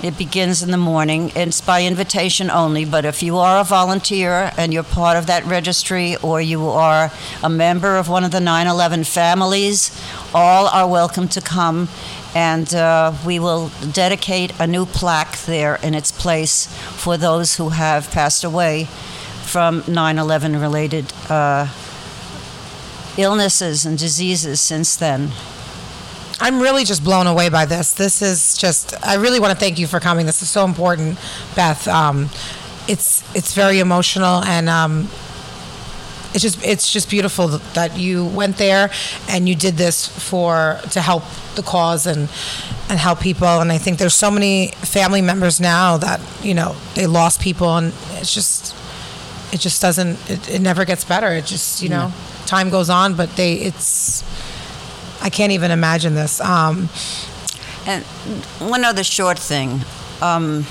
It 0.03 0.17
begins 0.17 0.63
in 0.63 0.71
the 0.71 0.77
morning. 0.77 1.31
It's 1.35 1.61
by 1.61 1.83
invitation 1.83 2.49
only, 2.49 2.85
but 2.85 3.05
if 3.05 3.21
you 3.21 3.37
are 3.37 3.61
a 3.61 3.63
volunteer 3.63 4.51
and 4.57 4.73
you're 4.73 4.81
part 4.81 5.15
of 5.15 5.27
that 5.27 5.45
registry 5.45 6.15
or 6.23 6.41
you 6.41 6.69
are 6.69 7.11
a 7.43 7.49
member 7.49 7.97
of 7.97 8.09
one 8.09 8.23
of 8.23 8.31
the 8.31 8.39
9 8.39 8.65
11 8.65 9.03
families, 9.03 9.91
all 10.33 10.67
are 10.69 10.87
welcome 10.87 11.27
to 11.27 11.39
come. 11.39 11.87
And 12.33 12.73
uh, 12.73 13.13
we 13.23 13.37
will 13.37 13.69
dedicate 13.91 14.59
a 14.59 14.65
new 14.65 14.87
plaque 14.87 15.37
there 15.41 15.75
in 15.83 15.93
its 15.93 16.11
place 16.11 16.65
for 16.65 17.15
those 17.15 17.57
who 17.57 17.69
have 17.69 18.09
passed 18.09 18.43
away 18.43 18.85
from 19.43 19.83
9 19.87 20.17
11 20.17 20.59
related 20.59 21.13
uh, 21.29 21.67
illnesses 23.17 23.85
and 23.85 23.99
diseases 23.99 24.59
since 24.61 24.95
then. 24.95 25.29
I'm 26.41 26.59
really 26.59 26.83
just 26.83 27.03
blown 27.03 27.27
away 27.27 27.49
by 27.49 27.65
this. 27.65 27.93
This 27.93 28.21
is 28.23 28.57
just. 28.57 28.95
I 29.05 29.15
really 29.15 29.39
want 29.39 29.53
to 29.53 29.59
thank 29.59 29.77
you 29.77 29.85
for 29.85 29.99
coming. 29.99 30.25
This 30.25 30.41
is 30.41 30.49
so 30.49 30.65
important, 30.65 31.19
Beth. 31.55 31.87
Um, 31.87 32.29
it's 32.87 33.23
it's 33.35 33.53
very 33.53 33.79
emotional 33.79 34.43
and 34.43 34.67
um, 34.67 35.07
it's 36.33 36.41
just 36.41 36.65
it's 36.65 36.91
just 36.91 37.09
beautiful 37.09 37.47
that 37.47 37.97
you 37.97 38.25
went 38.25 38.57
there 38.57 38.89
and 39.29 39.47
you 39.47 39.55
did 39.55 39.75
this 39.75 40.07
for 40.07 40.79
to 40.91 40.99
help 40.99 41.23
the 41.55 41.61
cause 41.61 42.07
and 42.07 42.29
and 42.89 42.99
help 42.99 43.19
people. 43.19 43.47
And 43.47 43.71
I 43.71 43.77
think 43.77 43.99
there's 43.99 44.15
so 44.15 44.31
many 44.31 44.69
family 44.77 45.21
members 45.21 45.59
now 45.59 45.97
that 45.97 46.19
you 46.43 46.53
know 46.53 46.75
they 46.95 47.05
lost 47.05 47.39
people 47.39 47.77
and 47.77 47.93
it's 48.13 48.33
just 48.33 48.75
it 49.53 49.59
just 49.59 49.81
doesn't 49.81 50.17
it, 50.29 50.49
it 50.49 50.61
never 50.61 50.85
gets 50.85 51.05
better. 51.05 51.27
It 51.27 51.45
just 51.45 51.83
you 51.83 51.89
know 51.89 52.11
time 52.45 52.69
goes 52.69 52.89
on, 52.89 53.15
but 53.15 53.35
they 53.35 53.53
it's 53.53 54.23
I 55.21 55.29
can't 55.29 55.51
even 55.51 55.71
imagine 55.71 56.15
this. 56.15 56.39
Um, 56.41 56.89
And 57.87 58.03
one 58.59 58.85
other 58.85 59.03
short 59.03 59.39
thing. 59.39 59.81
Um, 60.21 60.65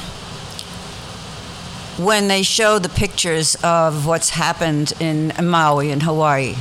when 1.98 2.28
they 2.28 2.42
show 2.42 2.78
the 2.78 2.88
pictures 2.88 3.56
of 3.62 4.06
what's 4.06 4.30
happened 4.30 4.92
in 5.00 5.32
Maui 5.42 5.90
in 5.90 6.00
Hawaii, 6.00 6.54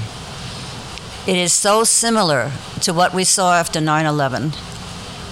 it 1.27 1.37
is 1.37 1.53
so 1.53 1.83
similar 1.83 2.51
to 2.81 2.93
what 2.93 3.13
we 3.13 3.23
saw 3.23 3.53
after 3.53 3.79
9 3.79 4.05
11. 4.05 4.53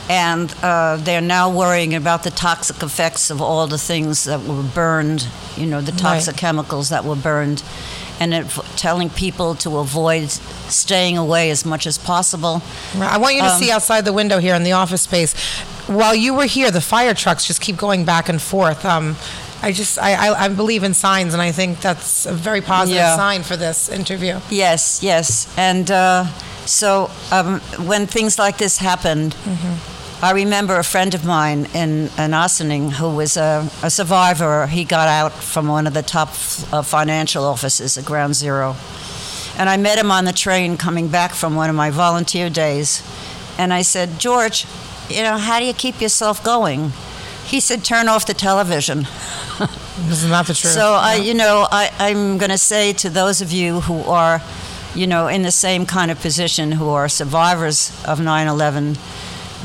And 0.09 0.53
uh, 0.63 0.97
they're 0.97 1.19
now 1.19 1.49
worrying 1.49 1.93
about 1.95 2.23
the 2.23 2.29
toxic 2.31 2.81
effects 2.81 3.29
of 3.29 3.41
all 3.41 3.67
the 3.67 3.77
things 3.77 4.23
that 4.23 4.41
were 4.43 4.63
burned, 4.63 5.27
you 5.57 5.65
know, 5.65 5.81
the 5.81 5.91
toxic 5.91 6.33
Right. 6.33 6.39
chemicals 6.39 6.89
that 6.89 7.03
were 7.03 7.15
burned, 7.17 7.61
and 8.19 8.33
it, 8.33 8.47
telling 8.75 9.09
people 9.09 9.55
to 9.55 9.77
avoid 9.77 10.29
staying 10.69 11.17
away 11.17 11.49
as 11.51 11.65
much 11.65 11.85
as 11.87 11.97
possible. 11.97 12.61
I 12.99 13.17
want 13.17 13.35
you 13.35 13.41
to 13.41 13.47
Um, 13.49 13.59
see 13.59 13.71
outside 13.71 14.05
the 14.05 14.13
window 14.13 14.39
here 14.39 14.55
in 14.55 14.63
the 14.63 14.73
office 14.73 15.01
space. 15.03 15.33
While 15.87 16.15
you 16.15 16.33
were 16.33 16.45
here, 16.47 16.71
the 16.71 16.81
fire 16.81 17.13
trucks 17.13 17.45
just 17.45 17.61
keep 17.61 17.77
going 17.77 18.05
back 18.05 18.27
and 18.29 18.41
forth. 18.41 18.83
Um, 18.85 19.15
I 19.61 19.71
just, 19.71 19.97
I, 19.97 20.13
I, 20.13 20.45
I 20.45 20.47
believe 20.49 20.83
in 20.83 20.93
signs, 20.93 21.33
and 21.33 21.41
I 21.41 21.51
think 21.51 21.79
that's 21.81 22.25
a 22.25 22.33
very 22.33 22.61
positive 22.61 22.97
Yeah. 22.97 23.15
sign 23.15 23.43
for 23.43 23.57
this 23.57 23.89
interview. 23.89 24.39
Yes, 24.49 24.99
yes. 25.01 25.47
And 25.57 25.89
uh, 25.89 26.25
so 26.65 27.09
um, 27.31 27.59
when 27.87 28.05
things 28.07 28.37
like 28.37 28.57
this 28.57 28.77
happened, 28.77 29.35
I 30.19 30.31
remember 30.31 30.77
a 30.77 30.83
friend 30.83 31.13
of 31.13 31.25
mine 31.25 31.67
in, 31.75 32.09
in 32.17 32.33
Ossining 32.33 32.89
who 32.93 33.15
was 33.15 33.37
a, 33.37 33.69
a 33.83 33.91
survivor. 33.91 34.65
He 34.65 34.83
got 34.83 35.07
out 35.07 35.31
from 35.31 35.67
one 35.67 35.85
of 35.85 35.93
the 35.93 36.01
top 36.01 36.29
uh, 36.29 36.81
financial 36.81 37.43
offices 37.43 37.99
at 37.99 38.05
Ground 38.05 38.33
Zero. 38.33 38.75
And 39.59 39.69
I 39.69 39.77
met 39.77 39.99
him 39.99 40.09
on 40.09 40.25
the 40.25 40.33
train 40.33 40.75
coming 40.75 41.07
back 41.07 41.33
from 41.33 41.55
one 41.55 41.69
of 41.69 41.75
my 41.75 41.91
volunteer 41.91 42.49
days. 42.49 43.03
And 43.59 43.71
I 43.71 43.83
said, 43.83 44.19
George, 44.19 44.65
you 45.07 45.21
know, 45.21 45.37
how 45.37 45.59
do 45.59 45.65
you 45.65 45.73
keep 45.73 46.01
yourself 46.01 46.43
going? 46.43 46.93
He 47.45 47.59
said, 47.59 47.83
turn 47.83 48.07
off 48.07 48.25
the 48.25 48.33
television. 48.33 49.07
This 49.97 50.23
is 50.23 50.29
not 50.29 50.45
the 50.45 50.53
truth. 50.53 50.73
So 50.73 50.93
I, 50.93 51.15
you 51.15 51.33
know, 51.33 51.67
I, 51.71 51.91
I'm 51.97 52.37
going 52.37 52.51
to 52.51 52.57
say 52.59 52.93
to 52.93 53.09
those 53.09 53.41
of 53.41 53.51
you 53.51 53.81
who 53.81 54.03
are, 54.03 54.43
you 54.93 55.07
know, 55.07 55.27
in 55.27 55.41
the 55.41 55.49
same 55.51 55.87
kind 55.87 56.11
of 56.11 56.19
position, 56.21 56.73
who 56.73 56.89
are 56.89 57.09
survivors 57.09 57.89
of 58.05 58.19
9/11, 58.19 58.95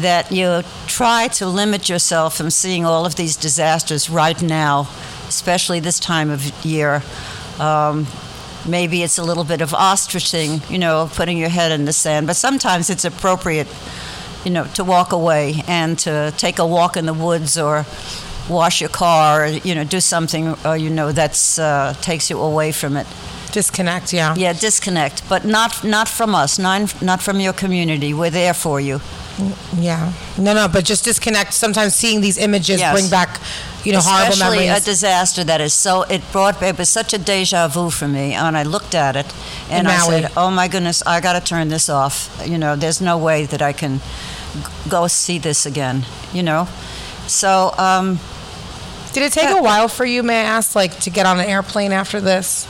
that 0.01 0.33
you 0.33 0.63
try 0.87 1.29
to 1.29 1.47
limit 1.47 1.89
yourself 1.89 2.37
from 2.37 2.51
seeing 2.51 2.85
all 2.87 3.05
of 3.05 3.15
these 3.15 3.37
disasters 3.37 4.09
right 4.09 4.43
now, 4.43 4.89
especially 5.29 5.81
this 5.81 6.01
time 6.01 6.31
of 6.31 6.65
year. 6.65 7.03
Um, 7.59 8.07
maybe 8.67 9.03
it's 9.03 9.19
a 9.19 9.25
little 9.25 9.45
bit 9.45 9.61
of 9.61 9.71
ostriching, 9.73 10.69
you 10.71 10.79
know, 10.79 11.11
putting 11.15 11.37
your 11.37 11.51
head 11.51 11.73
in 11.73 11.85
the 11.85 11.93
sand, 11.93 12.27
but 12.27 12.37
sometimes 12.37 12.89
it's 12.91 13.05
appropriate, 13.05 13.69
you 14.45 14.51
know, 14.51 14.65
to 14.75 14.85
walk 14.85 15.13
away 15.13 15.63
and 15.69 15.99
to 15.99 16.33
take 16.37 16.59
a 16.59 16.67
walk 16.67 16.97
in 16.97 17.07
the 17.07 17.15
woods 17.15 17.59
or 17.59 17.85
wash 18.49 18.81
your 18.81 18.91
car, 18.91 19.45
or, 19.45 19.47
you 19.49 19.75
know, 19.75 19.85
do 19.85 20.01
something, 20.01 20.57
uh, 20.65 20.73
you 20.73 20.91
know, 20.91 21.13
that 21.13 21.59
uh, 21.59 21.93
takes 22.01 22.31
you 22.31 22.41
away 22.41 22.73
from 22.73 22.97
it. 22.97 23.07
disconnect. 23.53 24.13
Yeah. 24.13 24.35
Yeah, 24.37 24.53
disconnect, 24.53 25.29
but 25.29 25.45
not 25.45 25.85
not 25.85 26.09
from 26.09 26.35
us, 26.35 26.59
not 26.59 27.03
not 27.03 27.23
from 27.23 27.41
your 27.41 27.53
community. 27.53 28.13
We're 28.15 28.31
there 28.31 28.55
for 28.55 28.81
you. 28.81 29.01
Yeah. 29.79 30.13
No, 30.39 30.53
no, 30.55 30.69
but 30.69 30.85
just 30.85 31.05
disconnect. 31.05 31.55
Sometimes 31.55 31.95
seeing 31.95 32.21
these 32.21 32.37
images 32.39 32.79
Yes. 32.81 32.93
bring 32.93 33.09
back, 33.09 33.41
you 33.85 33.93
know, 33.93 34.01
horrible 34.01 34.33
Especially 34.33 34.67
memories. 34.67 34.83
a 34.83 34.85
disaster 34.85 35.45
that 35.45 35.61
is 35.61 35.73
so. 35.75 36.03
It 36.03 36.21
brought 36.33 36.63
it 36.63 36.77
was 36.79 36.89
such 36.91 37.13
a 37.15 37.19
deja 37.19 37.67
vu 37.69 37.91
for 37.91 38.07
me, 38.09 38.35
and 38.35 38.57
I 38.57 38.63
looked 38.63 38.95
at 38.95 39.17
it, 39.17 39.27
and 39.71 39.87
In 39.87 39.93
I 39.93 39.99
Maui. 39.99 40.23
said, 40.23 40.33
"Oh 40.37 40.51
my 40.51 40.69
goodness, 40.69 41.03
I 41.07 41.21
got 41.21 41.33
to 41.33 41.41
turn 41.41 41.69
this 41.69 41.89
off." 41.89 42.29
You 42.45 42.59
know, 42.59 42.77
there's 42.77 43.01
no 43.01 43.17
way 43.17 43.47
that 43.47 43.63
I 43.63 43.73
can 43.73 43.99
g- 44.55 44.61
go 44.89 45.07
see 45.09 45.39
this 45.39 45.65
again. 45.67 46.05
You 46.33 46.43
know, 46.43 46.69
so. 47.27 47.75
Um, 47.79 48.21
Did 49.15 49.25
it 49.25 49.33
take 49.33 49.51
a 49.51 49.61
while 49.63 49.89
for 49.89 50.07
you, 50.07 50.23
may 50.23 50.41
I 50.41 50.45
ask, 50.57 50.75
like 50.75 50.99
to 51.01 51.11
get 51.11 51.27
on 51.27 51.39
an 51.39 51.45
airplane 51.47 51.93
after 51.93 52.19
this? 52.21 52.67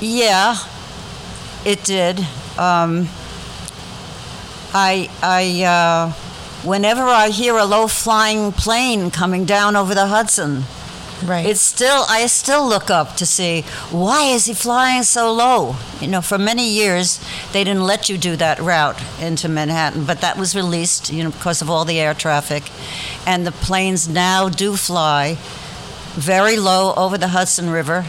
Yeah, 0.00 0.56
it 1.64 1.84
did. 1.84 2.26
Um, 2.58 3.08
I, 4.74 5.08
I, 5.22 5.64
uh, 5.64 6.12
whenever 6.66 7.02
I 7.02 7.28
hear 7.28 7.56
a 7.56 7.64
low-flying 7.64 8.52
plane 8.52 9.10
coming 9.10 9.44
down 9.44 9.76
over 9.76 9.94
the 9.94 10.06
Hudson, 10.06 10.64
Right. 11.24 11.46
it's 11.46 11.60
still, 11.60 12.04
I 12.08 12.26
still 12.26 12.66
look 12.68 12.90
up 12.90 13.16
to 13.18 13.26
see 13.26 13.62
why 13.92 14.24
is 14.24 14.46
he 14.46 14.54
flying 14.54 15.04
so 15.04 15.32
low. 15.32 15.76
You 16.00 16.08
know, 16.08 16.20
for 16.20 16.36
many 16.36 16.68
years 16.68 17.20
they 17.52 17.62
didn't 17.62 17.84
let 17.84 18.08
you 18.08 18.18
do 18.18 18.34
that 18.36 18.58
route 18.58 19.00
into 19.20 19.48
Manhattan, 19.48 20.04
but 20.04 20.20
that 20.20 20.36
was 20.36 20.56
released, 20.56 21.12
you 21.12 21.22
know, 21.22 21.30
because 21.30 21.62
of 21.62 21.70
all 21.70 21.84
the 21.84 22.00
air 22.00 22.14
traffic, 22.14 22.64
and 23.24 23.46
the 23.46 23.52
planes 23.52 24.08
now 24.08 24.48
do 24.48 24.76
fly 24.76 25.36
very 26.14 26.56
low 26.56 26.92
over 26.96 27.16
the 27.16 27.28
Hudson 27.28 27.70
River 27.70 28.04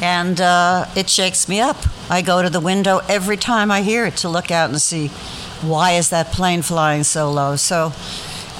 and 0.00 0.40
uh, 0.40 0.86
it 0.96 1.10
shakes 1.10 1.48
me 1.48 1.60
up. 1.60 1.76
I 2.08 2.22
go 2.22 2.40
to 2.42 2.48
the 2.48 2.60
window 2.60 3.00
every 3.08 3.36
time 3.36 3.70
I 3.70 3.82
hear 3.82 4.06
it 4.06 4.16
to 4.18 4.28
look 4.28 4.50
out 4.50 4.70
and 4.70 4.80
see 4.80 5.10
why 5.62 5.92
is 5.92 6.10
that 6.10 6.28
plane 6.28 6.62
flying 6.62 7.04
so 7.04 7.30
low. 7.30 7.56
So 7.56 7.92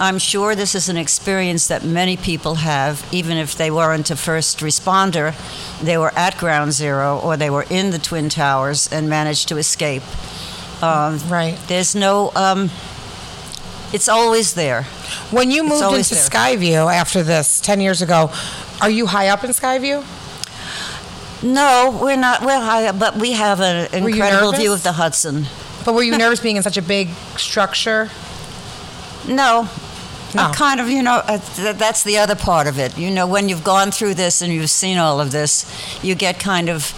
I'm 0.01 0.19
sure 0.19 0.55
this 0.55 0.75
is 0.75 0.89
an 0.89 0.97
experience 0.97 1.67
that 1.69 1.85
many 1.85 2.17
people 2.17 2.57
have, 2.57 3.07
even 3.13 3.37
if 3.37 3.57
they 3.57 3.71
weren't 3.71 4.11
a 4.11 4.17
first 4.17 4.61
responder. 4.61 5.35
They 5.81 5.99
were 5.99 6.13
at 6.15 6.39
Ground 6.39 6.73
Zero 6.73 7.19
or 7.19 7.37
they 7.37 7.51
were 7.51 7.65
in 7.69 7.91
the 7.91 7.99
Twin 7.99 8.29
Towers 8.29 8.89
and 8.93 9.09
managed 9.09 9.49
to 9.49 9.57
escape. 9.57 10.03
Um, 10.83 11.19
right. 11.29 11.59
there's 11.67 11.97
no. 11.97 12.31
Um, 12.37 12.71
it's 13.93 14.09
always 14.09 14.55
there. 14.55 14.85
When 15.31 15.51
you 15.51 15.65
moved 15.65 15.83
into 15.83 16.15
there. 16.15 16.23
Skyview 16.23 16.95
after 16.95 17.23
this 17.23 17.61
10 17.61 17.81
years 17.81 18.03
ago, 18.03 18.31
are 18.81 18.91
you 18.91 19.07
high 19.07 19.29
up 19.29 19.43
in 19.43 19.51
Skyview? 19.51 20.05
No, 21.43 21.99
we're 22.01 22.17
not. 22.17 22.43
We're 22.43 22.61
high, 22.61 22.87
up, 22.87 22.99
but 22.99 23.17
we 23.17 23.33
have 23.33 23.61
an 23.61 23.93
incredible 23.95 24.53
view 24.53 24.73
of 24.73 24.83
the 24.83 24.93
Hudson. 24.93 25.47
But 25.89 25.95
were 25.95 26.03
you 26.03 26.19
nervous 26.19 26.39
being 26.39 26.59
in 26.59 26.63
such 26.63 26.77
a 26.77 26.83
big 26.83 27.09
structure? 27.39 28.11
No. 29.27 29.67
No. 30.35 30.43
I 30.43 30.53
kind 30.55 30.81
of, 30.81 30.91
you 30.91 31.03
know, 31.03 31.23
uh, 31.25 31.39
th- 31.39 31.77
that's 31.77 32.03
the 32.03 32.19
other 32.19 32.37
part 32.37 32.67
of 32.67 32.79
it. 32.79 32.99
You 32.99 33.11
know, 33.11 33.27
when 33.27 33.49
you've 33.49 33.65
gone 33.65 33.91
through 33.91 34.13
this 34.13 34.43
and 34.43 34.53
you've 34.53 34.69
seen 34.69 34.99
all 34.99 35.19
of 35.19 35.33
this, 35.33 35.65
you 36.05 36.15
get 36.15 36.39
kind 36.39 36.69
of, 36.69 36.93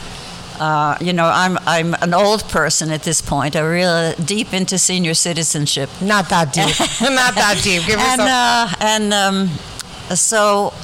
uh, 0.59 0.97
you 1.01 1.13
know, 1.13 1.27
I'm 1.27 1.57
I'm 1.69 1.95
an 2.03 2.13
old 2.15 2.43
person 2.49 2.91
at 2.91 3.05
this 3.05 3.21
point. 3.21 3.55
I'm 3.55 3.67
real 3.67 4.13
deep 4.15 4.53
into 4.53 4.77
senior 4.77 5.15
citizenship. 5.15 5.89
Not 6.03 6.29
that 6.31 6.53
deep. 6.53 6.75
Not 7.01 7.37
that 7.37 7.61
deep. 7.63 7.87
Give 7.87 8.01
and 8.01 8.21
yourself. 8.21 8.73
uh, 8.73 8.77
and 8.81 9.15
um, 9.15 9.51
so 10.17 10.75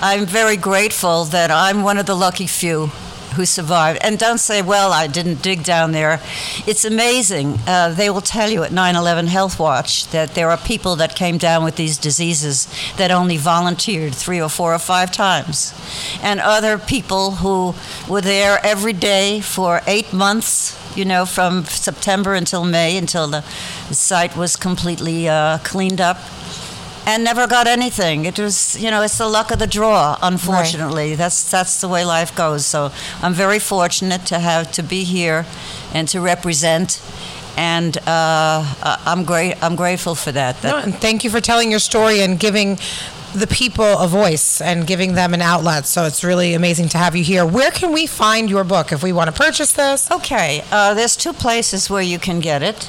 I'm 0.00 0.26
very 0.26 0.56
grateful 0.56 1.24
that 1.24 1.50
I'm 1.50 1.82
one 1.82 1.98
of 1.98 2.06
the 2.06 2.14
lucky 2.14 2.46
few 2.46 2.92
who 3.36 3.44
survived. 3.44 4.00
And 4.02 4.18
don't 4.18 4.38
say, 4.38 4.62
well, 4.62 4.92
I 4.92 5.06
didn't 5.06 5.42
dig 5.42 5.64
down 5.64 5.92
there. 5.92 6.20
It's 6.66 6.84
amazing. 6.84 7.58
Uh, 7.66 7.90
they 7.90 8.10
will 8.10 8.20
tell 8.20 8.50
you 8.50 8.62
at 8.62 8.72
9 8.72 8.96
11 8.96 9.26
Health 9.26 9.58
Watch 9.58 10.08
that 10.08 10.34
there 10.34 10.50
are 10.50 10.56
people 10.56 10.96
that 10.96 11.14
came 11.14 11.38
down 11.38 11.64
with 11.64 11.76
these 11.76 11.98
diseases 11.98 12.68
that 12.96 13.10
only 13.10 13.36
volunteered 13.36 14.14
three 14.14 14.40
or 14.40 14.48
four 14.48 14.74
or 14.74 14.78
five 14.78 15.12
times. 15.12 15.74
And 16.22 16.40
other 16.40 16.78
people 16.78 17.32
who 17.32 17.74
were 18.08 18.20
there 18.20 18.58
every 18.64 18.92
day 18.92 19.40
for 19.40 19.80
eight 19.86 20.12
months, 20.12 20.76
you 20.96 21.04
know, 21.04 21.26
from 21.26 21.64
September 21.64 22.34
until 22.34 22.64
May, 22.64 22.96
until 22.96 23.28
the 23.28 23.42
site 23.92 24.36
was 24.36 24.56
completely 24.56 25.28
uh, 25.28 25.58
cleaned 25.58 26.00
up 26.00 26.18
and 27.08 27.24
never 27.24 27.46
got 27.46 27.66
anything. 27.66 28.26
It 28.26 28.38
was, 28.38 28.78
you 28.78 28.90
know, 28.90 29.00
it's 29.00 29.16
the 29.16 29.26
luck 29.26 29.50
of 29.50 29.58
the 29.58 29.66
draw. 29.66 30.18
Unfortunately, 30.20 31.14
that's 31.14 31.50
that's 31.50 31.80
the 31.80 31.88
way 31.88 32.04
life 32.04 32.36
goes. 32.36 32.66
So 32.66 32.92
I'm 33.22 33.32
very 33.32 33.58
fortunate 33.58 34.26
to 34.26 34.38
have 34.38 34.70
to 34.72 34.82
be 34.82 35.04
here 35.04 35.46
and 35.94 36.06
to 36.08 36.20
represent. 36.20 37.00
And 37.56 37.96
uh, 38.06 38.62
uh, 38.82 38.96
I'm 39.06 39.24
great. 39.24 39.54
I'm 39.62 39.74
grateful 39.74 40.14
for 40.14 40.32
that. 40.32 40.60
that 40.60 40.70
No, 40.70 40.78
and 40.78 40.94
thank 40.94 41.24
you 41.24 41.30
for 41.30 41.40
telling 41.40 41.70
your 41.70 41.80
story 41.80 42.20
and 42.20 42.38
giving 42.38 42.78
the 43.34 43.46
people 43.46 43.90
a 43.98 44.06
voice 44.06 44.60
and 44.60 44.86
giving 44.86 45.14
them 45.14 45.32
an 45.32 45.40
outlet. 45.40 45.86
So 45.86 46.04
it's 46.04 46.22
really 46.22 46.52
amazing 46.52 46.90
to 46.90 46.98
have 46.98 47.16
you 47.16 47.24
here. 47.24 47.46
Where 47.46 47.70
can 47.70 47.90
we 47.90 48.06
find 48.06 48.50
your 48.50 48.64
book 48.64 48.92
if 48.92 49.02
we 49.02 49.12
want 49.12 49.34
to 49.34 49.36
purchase 49.44 49.72
this? 49.72 50.10
Okay, 50.10 50.62
uh, 50.70 50.92
there's 50.92 51.16
two 51.16 51.32
places 51.32 51.88
where 51.88 52.02
you 52.02 52.18
can 52.18 52.38
get 52.40 52.62
it. 52.62 52.88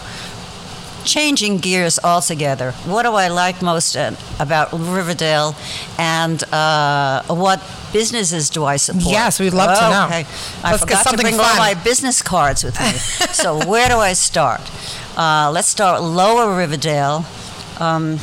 changing 1.04 1.58
gears 1.58 1.98
altogether. 2.02 2.72
What 2.86 3.02
do 3.04 3.12
I 3.12 3.28
like 3.28 3.62
most 3.62 3.96
uh, 3.96 4.14
about 4.38 4.72
Riverdale, 4.72 5.54
and 5.98 6.42
uh, 6.52 7.22
what 7.28 7.60
businesses 7.92 8.50
do 8.50 8.64
I 8.64 8.76
support? 8.76 9.06
Yes, 9.06 9.40
we'd 9.40 9.52
love 9.54 9.76
to 9.78 9.90
know. 9.90 10.06
Okay. 10.06 10.26
I 10.62 10.70
Let's 10.72 10.82
forgot 10.82 11.02
to 11.02 11.08
something 11.10 11.24
bring 11.24 11.40
all 11.40 11.56
my 11.56 11.74
business 11.74 12.22
cards 12.22 12.64
with 12.64 12.78
me. 12.80 12.92
so 13.32 13.66
where 13.66 13.88
do 13.88 13.96
I 13.96 14.12
start? 14.14 14.60
Uh, 15.16 15.50
let's 15.52 15.68
start 15.68 16.02
Lower 16.02 16.56
Riverdale. 16.56 17.24
Um, 17.78 18.18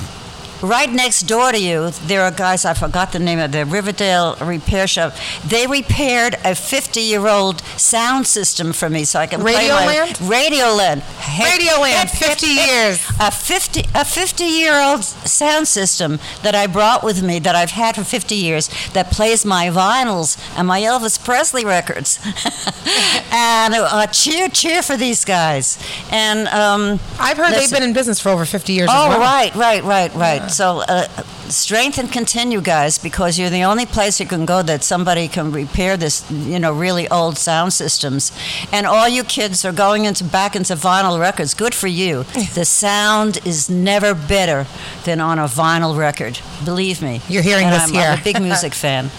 Right 0.62 0.92
next 0.92 1.22
door 1.22 1.54
to 1.54 1.58
you, 1.58 1.92
there 2.08 2.22
are 2.22 2.32
guys, 2.32 2.66
I 2.66 2.74
forgot 2.74 3.14
the 3.14 3.20
name 3.20 3.40
of 3.40 3.54
the 3.54 3.66
Riverdale 3.66 4.36
Repair 4.42 4.88
Shop. 4.88 5.14
They 5.46 5.66
repaired 5.68 6.36
a 6.44 6.54
50 6.54 7.00
year 7.00 7.28
old 7.28 7.62
sound 7.78 8.28
system 8.28 8.74
for 8.74 8.90
me 8.90 9.06
so 9.06 9.20
I 9.20 9.28
can 9.28 9.40
play 9.40 9.54
my. 9.54 9.62
Radioland? 9.70 10.18
Radioland. 10.30 11.00
Hip, 11.22 11.48
Radioland, 11.48 12.00
hip, 12.02 12.10
hip, 12.10 12.30
50 12.40 12.48
hip. 12.48 12.68
years. 12.68 13.10
A 13.22 13.32
50, 13.32 13.84
a 13.96 14.04
50 14.04 14.44
year 14.44 14.82
old 14.82 15.06
sound 15.06 15.66
system 15.70 16.20
that 16.44 16.56
I 16.56 16.68
brought 16.68 17.06
with 17.06 17.24
me 17.24 17.40
that 17.40 17.56
I've 17.56 17.72
had 17.72 17.96
for 17.96 18.04
50 18.04 18.36
years 18.36 18.70
that 18.92 19.12
plays 19.12 19.46
my 19.46 19.68
vinyls 19.68 20.38
and 20.58 20.68
my 20.68 20.82
Elvis 20.82 21.24
Presley 21.24 21.64
records. 21.64 22.20
and 23.32 23.74
uh, 23.76 24.08
cheer, 24.08 24.50
cheer 24.50 24.82
for 24.82 24.98
these 24.98 25.24
guys. 25.24 25.82
And 26.12 26.50
um, 26.50 27.00
I've 27.18 27.38
heard 27.38 27.52
Listen. 27.52 27.60
they've 27.62 27.72
been 27.80 27.88
in 27.88 27.94
business 27.94 28.20
for 28.20 28.28
over 28.28 28.44
50 28.44 28.74
years 28.74 28.90
Oh, 28.92 29.08
well. 29.08 29.20
right, 29.22 29.56
right, 29.56 29.84
right, 29.84 30.14
right. 30.16 30.49
So, 30.50 30.80
uh, 30.88 31.08
strength 31.50 31.98
and 31.98 32.12
continue, 32.12 32.62
guys, 32.62 32.98
because 32.98 33.38
you're 33.40 33.50
the 33.50 33.64
only 33.64 33.86
place 33.86 34.20
you 34.20 34.26
can 34.26 34.46
go 34.46 34.62
that 34.64 34.84
somebody 34.84 35.28
can 35.28 35.52
repair 35.52 35.96
this, 35.98 36.30
you 36.32 36.60
know, 36.60 36.74
really 36.74 37.08
old 37.10 37.38
sound 37.38 37.74
systems. 37.74 38.32
And 38.72 38.86
all 38.88 39.08
you 39.08 39.24
kids 39.24 39.64
are 39.66 39.72
going 39.72 40.06
into 40.06 40.24
back 40.24 40.56
into 40.56 40.74
vinyl 40.76 41.20
records. 41.20 41.54
Good 41.54 41.74
for 41.76 41.88
you. 41.88 42.24
the 42.56 42.66
sound 42.66 43.40
is 43.46 43.70
never 43.70 44.14
better 44.14 44.66
than 45.06 45.20
on 45.22 45.40
a 45.40 45.46
vinyl 45.46 45.98
record. 45.98 46.40
Believe 46.66 47.02
me. 47.02 47.22
You're 47.30 47.44
hearing 47.44 47.66
And 47.66 47.76
this 47.76 47.84
I'm, 47.84 47.94
here. 47.94 48.10
I'm 48.10 48.20
a 48.20 48.24
big 48.24 48.42
music 48.42 48.74
fan. 48.84 49.10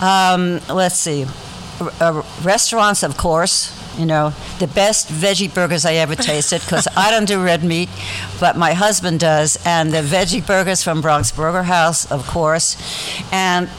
Um, 0.00 0.60
let's 0.68 0.96
see. 0.96 1.26
R- 1.80 1.92
uh, 2.00 2.22
restaurants, 2.42 3.02
of 3.02 3.16
course. 3.16 3.72
You 3.98 4.06
know, 4.06 4.32
the 4.58 4.66
best 4.66 5.08
veggie 5.08 5.52
burgers 5.52 5.86
I 5.86 5.94
ever 5.94 6.14
tasted 6.14 6.60
because 6.60 6.86
I 6.96 7.10
don't 7.10 7.24
do 7.24 7.42
red 7.42 7.64
meat, 7.64 7.88
but 8.38 8.56
my 8.56 8.74
husband 8.74 9.20
does. 9.20 9.58
And 9.64 9.90
the 9.90 10.02
veggie 10.02 10.46
burgers 10.46 10.82
from 10.82 11.00
Bronx 11.00 11.32
Burger 11.32 11.62
House, 11.62 12.10
of 12.10 12.26
course. 12.26 12.76
And 13.32 13.70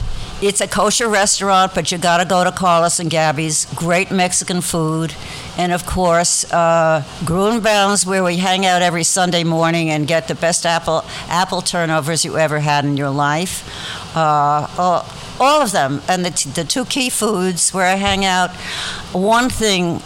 it's 0.41 0.61
a 0.61 0.67
kosher 0.67 1.07
restaurant, 1.07 1.73
but 1.73 1.91
you 1.91 1.97
got 1.97 2.17
to 2.17 2.25
go 2.25 2.43
to 2.43 2.51
Carlos 2.51 2.99
and 2.99 3.09
Gabby's. 3.09 3.65
Great 3.73 4.11
Mexican 4.11 4.61
food. 4.61 5.15
And 5.57 5.71
of 5.71 5.85
course, 5.85 6.51
uh, 6.51 7.03
Gruenebaum's, 7.21 8.05
where 8.05 8.23
we 8.23 8.37
hang 8.37 8.65
out 8.65 8.83
every 8.83 9.03
Sunday 9.03 9.43
morning 9.43 9.89
and 9.89 10.07
get 10.07 10.27
the 10.27 10.35
best 10.35 10.65
apple 10.65 11.03
apple 11.27 11.61
turnovers 11.61 12.23
you 12.23 12.37
ever 12.37 12.59
had 12.59 12.85
in 12.85 12.97
your 12.97 13.09
life. 13.09 13.67
Uh, 14.15 14.67
all, 14.77 15.05
all 15.39 15.61
of 15.61 15.71
them. 15.71 16.01
And 16.07 16.25
the, 16.25 16.31
t- 16.31 16.49
the 16.49 16.63
two 16.63 16.85
key 16.85 17.09
foods 17.09 17.73
where 17.73 17.85
I 17.85 17.95
hang 17.95 18.25
out. 18.25 18.51
One 19.13 19.49
thing, 19.49 20.01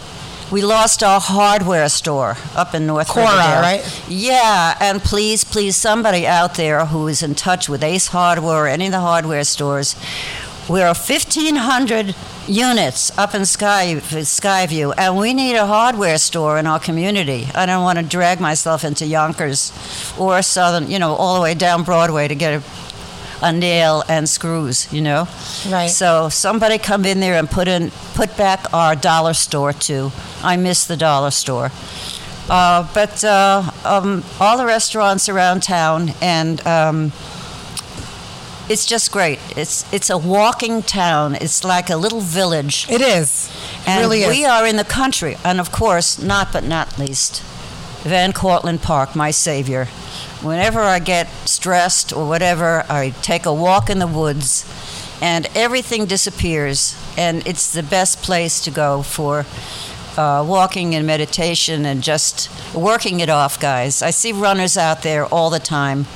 we 0.50 0.60
lost 0.62 1.02
our 1.02 1.20
hardware 1.20 1.88
store 1.88 2.36
up 2.54 2.74
in 2.74 2.86
North 2.86 3.08
Cora, 3.08 3.26
Riverdale. 3.26 3.60
right? 3.62 4.02
Yeah, 4.08 4.76
and 4.80 5.00
please, 5.02 5.44
please, 5.44 5.76
somebody 5.76 6.26
out 6.26 6.56
there 6.56 6.84
who 6.86 7.08
is 7.08 7.22
in 7.22 7.34
touch 7.34 7.68
with 7.68 7.82
Ace 7.82 8.08
Hardware 8.08 8.64
or 8.64 8.66
any 8.66 8.86
of 8.86 8.92
the 8.92 9.00
hardware 9.00 9.44
stores, 9.44 9.96
we're 10.68 10.86
1,500 10.86 12.14
units 12.46 13.16
up 13.18 13.34
in 13.34 13.44
Sky, 13.46 13.94
Skyview, 13.96 14.92
and 14.96 15.16
we 15.16 15.32
need 15.34 15.56
a 15.56 15.66
hardware 15.66 16.18
store 16.18 16.58
in 16.58 16.66
our 16.66 16.78
community. 16.78 17.46
I 17.54 17.66
don't 17.66 17.82
want 17.82 17.98
to 17.98 18.04
drag 18.04 18.40
myself 18.40 18.84
into 18.84 19.06
Yonkers 19.06 19.72
or 20.18 20.40
Southern, 20.42 20.90
you 20.90 20.98
know, 20.98 21.14
all 21.14 21.34
the 21.36 21.40
way 21.42 21.54
down 21.54 21.82
Broadway 21.82 22.28
to 22.28 22.34
get 22.34 22.54
a, 22.54 22.62
a 23.42 23.52
nail 23.52 24.02
and 24.08 24.28
screws, 24.28 24.90
you 24.92 25.00
know? 25.00 25.26
Right. 25.68 25.88
So 25.88 26.28
somebody 26.28 26.78
come 26.78 27.04
in 27.04 27.20
there 27.20 27.34
and 27.34 27.50
put 27.50 27.68
in, 27.68 27.90
put 28.14 28.36
back 28.36 28.72
our 28.72 28.94
dollar 28.94 29.34
store 29.34 29.72
too. 29.72 30.12
I 30.42 30.56
miss 30.56 30.86
the 30.86 30.96
dollar 30.96 31.30
store. 31.30 31.70
Uh, 32.48 32.88
but 32.94 33.24
uh, 33.24 33.70
um, 33.84 34.24
all 34.40 34.56
the 34.58 34.66
restaurants 34.66 35.28
around 35.28 35.62
town, 35.62 36.10
and 36.20 36.64
um, 36.66 37.12
it's 38.68 38.84
just 38.84 39.12
great. 39.12 39.38
It's 39.56 39.90
it's 39.92 40.10
a 40.10 40.18
walking 40.18 40.82
town. 40.82 41.34
It's 41.36 41.62
like 41.64 41.88
a 41.90 41.96
little 41.96 42.20
village, 42.20 42.86
It 42.90 43.00
is. 43.00 43.48
It 43.82 43.88
and 43.88 44.00
really 44.00 44.22
is. 44.22 44.28
we 44.28 44.44
are 44.44 44.66
in 44.66 44.76
the 44.76 44.84
country. 44.84 45.36
And 45.44 45.60
of 45.60 45.70
course, 45.72 46.20
not 46.20 46.52
but 46.52 46.64
not 46.64 46.98
least, 46.98 47.42
Van 48.02 48.32
Cortlandt 48.32 48.82
Park, 48.82 49.14
my 49.14 49.30
savior. 49.30 49.86
Whenever 50.42 50.80
I 50.80 50.98
get 50.98 51.28
stressed 51.44 52.12
or 52.12 52.26
whatever, 52.26 52.84
I 52.88 53.10
take 53.22 53.46
a 53.46 53.54
walk 53.54 53.88
in 53.88 54.00
the 54.00 54.08
woods, 54.08 54.66
and 55.22 55.46
everything 55.54 56.04
disappears. 56.06 56.96
And 57.16 57.46
it's 57.46 57.72
the 57.72 57.84
best 57.84 58.22
place 58.22 58.60
to 58.64 58.72
go 58.72 59.02
for 59.02 59.46
uh, 60.16 60.44
walking 60.44 60.96
and 60.96 61.06
meditation 61.06 61.86
and 61.86 62.02
just 62.02 62.50
working 62.74 63.20
it 63.20 63.28
off, 63.28 63.60
guys. 63.60 64.02
I 64.02 64.10
see 64.10 64.32
runners 64.32 64.76
out 64.76 65.02
there 65.02 65.26
all 65.26 65.48
the 65.48 65.60
time. 65.60 66.06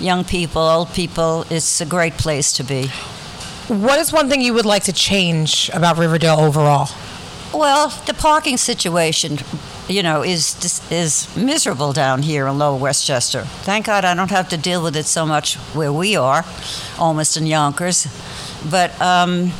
Young 0.00 0.24
people, 0.24 0.62
old 0.62 0.92
people. 0.94 1.44
It's 1.50 1.82
a 1.82 1.86
great 1.86 2.14
place 2.14 2.54
to 2.54 2.64
be. 2.64 2.88
What 3.68 3.98
is 3.98 4.14
one 4.14 4.30
thing 4.30 4.40
you 4.40 4.54
would 4.54 4.66
like 4.66 4.84
to 4.84 4.92
change 4.94 5.70
about 5.74 5.98
Riverdale 5.98 6.40
overall? 6.40 6.88
Well, 7.54 7.90
the 8.06 8.14
parking 8.14 8.56
situation, 8.56 9.38
you 9.88 10.02
know, 10.02 10.24
is 10.24 10.56
is 10.90 11.28
miserable 11.36 11.92
down 11.92 12.22
here 12.22 12.48
in 12.48 12.58
Lower 12.58 12.76
Westchester. 12.76 13.42
Thank 13.62 13.86
God 13.86 14.04
I 14.04 14.12
don't 14.14 14.32
have 14.32 14.48
to 14.48 14.56
deal 14.56 14.82
with 14.82 14.96
it 14.96 15.06
so 15.06 15.24
much 15.24 15.54
where 15.72 15.92
we 15.92 16.16
are, 16.16 16.44
almost 16.98 17.36
in 17.36 17.46
Yonkers. 17.46 18.08
But 18.68 19.00
um, 19.00 19.52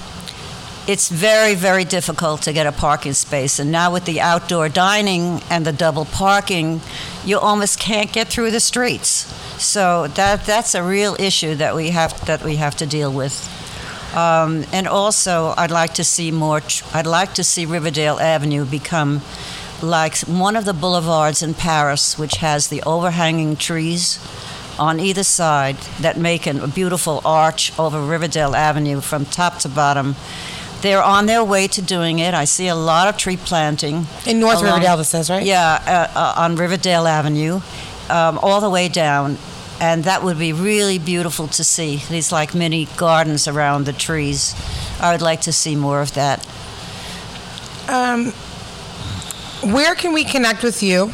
it's 0.89 1.09
very, 1.09 1.55
very 1.55 1.85
difficult 1.85 2.43
to 2.43 2.53
get 2.53 2.67
a 2.67 2.73
parking 2.73 3.13
space. 3.13 3.61
And 3.61 3.71
now 3.71 3.93
with 3.93 4.07
the 4.07 4.21
outdoor 4.21 4.69
dining 4.69 5.41
and 5.49 5.65
the 5.65 5.73
double 5.73 6.05
parking, 6.05 6.81
you 7.25 7.39
almost 7.39 7.79
can't 7.79 8.13
get 8.13 8.27
through 8.27 8.51
the 8.51 8.61
streets. 8.61 9.33
So 9.63 10.09
that 10.09 10.45
that's 10.45 10.75
a 10.75 10.83
real 10.83 11.15
issue 11.21 11.55
that 11.55 11.77
we 11.77 11.91
have 11.91 12.27
that 12.27 12.43
we 12.43 12.57
have 12.57 12.75
to 12.77 12.87
deal 12.87 13.13
with. 13.13 13.49
Um, 14.15 14.65
and 14.73 14.87
also, 14.87 15.55
I'd 15.57 15.71
like 15.71 15.95
to 15.95 16.05
see 16.05 16.31
more. 16.31 16.61
Tr- 16.61 16.85
I'd 16.95 17.07
like 17.07 17.35
to 17.35 17.45
see 17.45 17.67
Riverdale 17.67 18.19
Avenue 18.21 18.65
become 18.65 19.23
like 19.83 20.17
one 20.21 20.57
of 20.57 20.65
the 20.65 20.73
boulevards 20.73 21.43
in 21.43 21.55
Paris, 21.55 22.17
which 22.19 22.37
has 22.37 22.69
the 22.69 22.83
overhanging 22.85 23.57
trees 23.57 24.19
on 24.79 24.99
either 25.01 25.25
side 25.25 25.77
that 26.01 26.17
make 26.17 26.47
an- 26.47 26.61
a 26.61 26.67
beautiful 26.69 27.21
arch 27.25 27.73
over 27.79 28.01
Riverdale 28.01 28.55
Avenue 28.55 29.01
from 29.01 29.25
top 29.25 29.59
to 29.61 29.69
bottom. 29.69 30.15
They're 30.81 31.03
on 31.03 31.27
their 31.27 31.43
way 31.43 31.67
to 31.69 31.83
doing 31.83 32.19
it. 32.19 32.35
I 32.35 32.45
see 32.45 32.69
a 32.69 32.75
lot 32.75 33.09
of 33.09 33.17
tree 33.17 33.37
planting. 33.37 34.07
In 34.27 34.39
North 34.39 34.59
along- 34.59 34.75
Riverdale, 34.75 34.97
this 34.99 35.09
says, 35.09 35.31
right? 35.31 35.43
Yeah, 35.45 35.81
uh, 36.15 36.19
uh, 36.19 36.35
on 36.37 36.57
Riverdale 36.57 37.07
Avenue, 37.07 37.61
um, 38.11 38.39
all 38.43 38.61
the 38.61 38.71
way 38.71 38.89
down. 38.89 39.39
And 39.81 40.05
that 40.05 40.23
would 40.23 40.39
be 40.39 40.53
really 40.53 40.99
beautiful 40.99 41.49
to 41.49 41.65
see. 41.65 41.97
These 42.09 42.31
like 42.33 42.55
mini 42.55 42.87
gardens 42.97 43.49
around 43.49 43.87
the 43.87 43.93
trees. 43.93 44.55
I 45.01 45.13
would 45.13 45.23
like 45.23 45.43
to 45.43 45.53
see 45.53 45.77
more 45.77 46.01
of 46.01 46.15
that. 46.15 46.47
Um, 47.89 48.33
where 49.73 49.95
can 49.95 50.13
we 50.13 50.25
connect 50.25 50.63
with 50.63 50.83
you? 50.83 51.13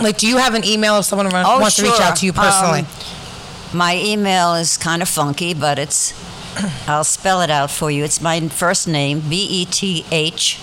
Like, 0.00 0.18
do 0.18 0.26
you 0.28 0.36
have 0.38 0.54
an 0.54 0.64
email 0.64 0.98
if 0.98 1.04
someone 1.06 1.26
Oh, 1.32 1.60
wants 1.60 1.76
to 1.76 1.82
reach 1.82 2.00
out 2.00 2.16
to 2.16 2.26
you 2.26 2.32
personally? 2.32 2.80
Um, 2.80 2.86
My 3.78 3.96
email 3.96 4.54
is 4.54 4.76
kind 4.76 5.02
of 5.02 5.08
funky, 5.08 5.54
but 5.54 5.78
it's, 5.78 6.14
I'll 6.88 7.04
spell 7.04 7.40
it 7.42 7.50
out 7.50 7.70
for 7.70 7.90
you. 7.90 8.04
It's 8.04 8.20
my 8.20 8.40
first 8.48 8.88
name, 8.88 9.20
B 9.20 9.46
E 9.50 9.64
T 9.66 10.04
H, 10.10 10.58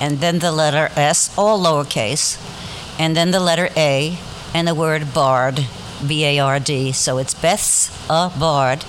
and 0.00 0.18
then 0.20 0.38
the 0.38 0.50
letter 0.52 0.90
S, 0.96 1.30
all 1.36 1.60
lowercase, 1.62 2.38
and 2.98 3.14
then 3.16 3.30
the 3.32 3.40
letter 3.40 3.68
A, 3.76 4.16
and 4.54 4.66
the 4.66 4.74
word 4.74 5.12
Bard, 5.12 5.66
B 6.06 6.24
A 6.24 6.38
R 6.38 6.60
D. 6.60 6.92
So 6.92 7.18
it's 7.18 7.34
Beth's 7.34 7.90
a 8.08 8.30
Bard 8.38 8.84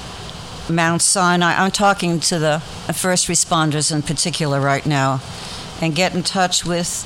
Mount 0.70 1.02
Sinai. 1.02 1.54
I'm 1.54 1.70
talking 1.70 2.20
to 2.20 2.38
the 2.38 2.60
first 2.94 3.28
responders 3.28 3.92
in 3.92 4.02
particular 4.02 4.60
right 4.60 4.86
now. 4.86 5.20
And 5.80 5.94
get 5.94 6.14
in 6.14 6.22
touch 6.22 6.64
with 6.64 7.04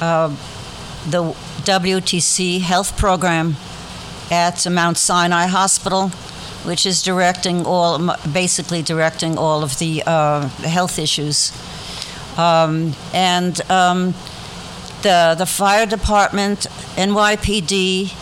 uh, 0.00 0.28
the 1.08 1.32
WTC 1.64 2.60
health 2.60 2.96
program 2.96 3.56
at 4.30 4.66
Mount 4.70 4.98
Sinai 4.98 5.46
Hospital, 5.46 6.08
which 6.64 6.84
is 6.84 7.02
directing 7.02 7.64
all, 7.64 8.14
basically 8.32 8.82
directing 8.82 9.38
all 9.38 9.62
of 9.62 9.78
the 9.78 10.02
uh, 10.06 10.46
health 10.48 10.98
issues. 10.98 11.52
Um, 12.38 12.94
and 13.12 13.60
um, 13.70 14.14
the 15.02 15.34
the 15.36 15.46
fire 15.46 15.86
department, 15.86 16.66
NYPD, 16.96 18.12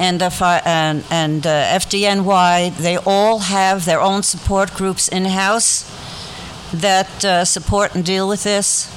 and 0.00 0.22
fi- 0.32 0.62
and 0.64 1.04
and 1.10 1.46
uh, 1.46 1.78
FDNY, 1.78 2.76
they 2.78 2.96
all 2.96 3.38
have 3.40 3.84
their 3.84 4.00
own 4.00 4.22
support 4.22 4.72
groups 4.74 5.06
in 5.08 5.26
house 5.26 5.84
that 6.72 7.24
uh, 7.24 7.44
support 7.44 7.94
and 7.94 8.04
deal 8.04 8.26
with 8.26 8.42
this, 8.42 8.88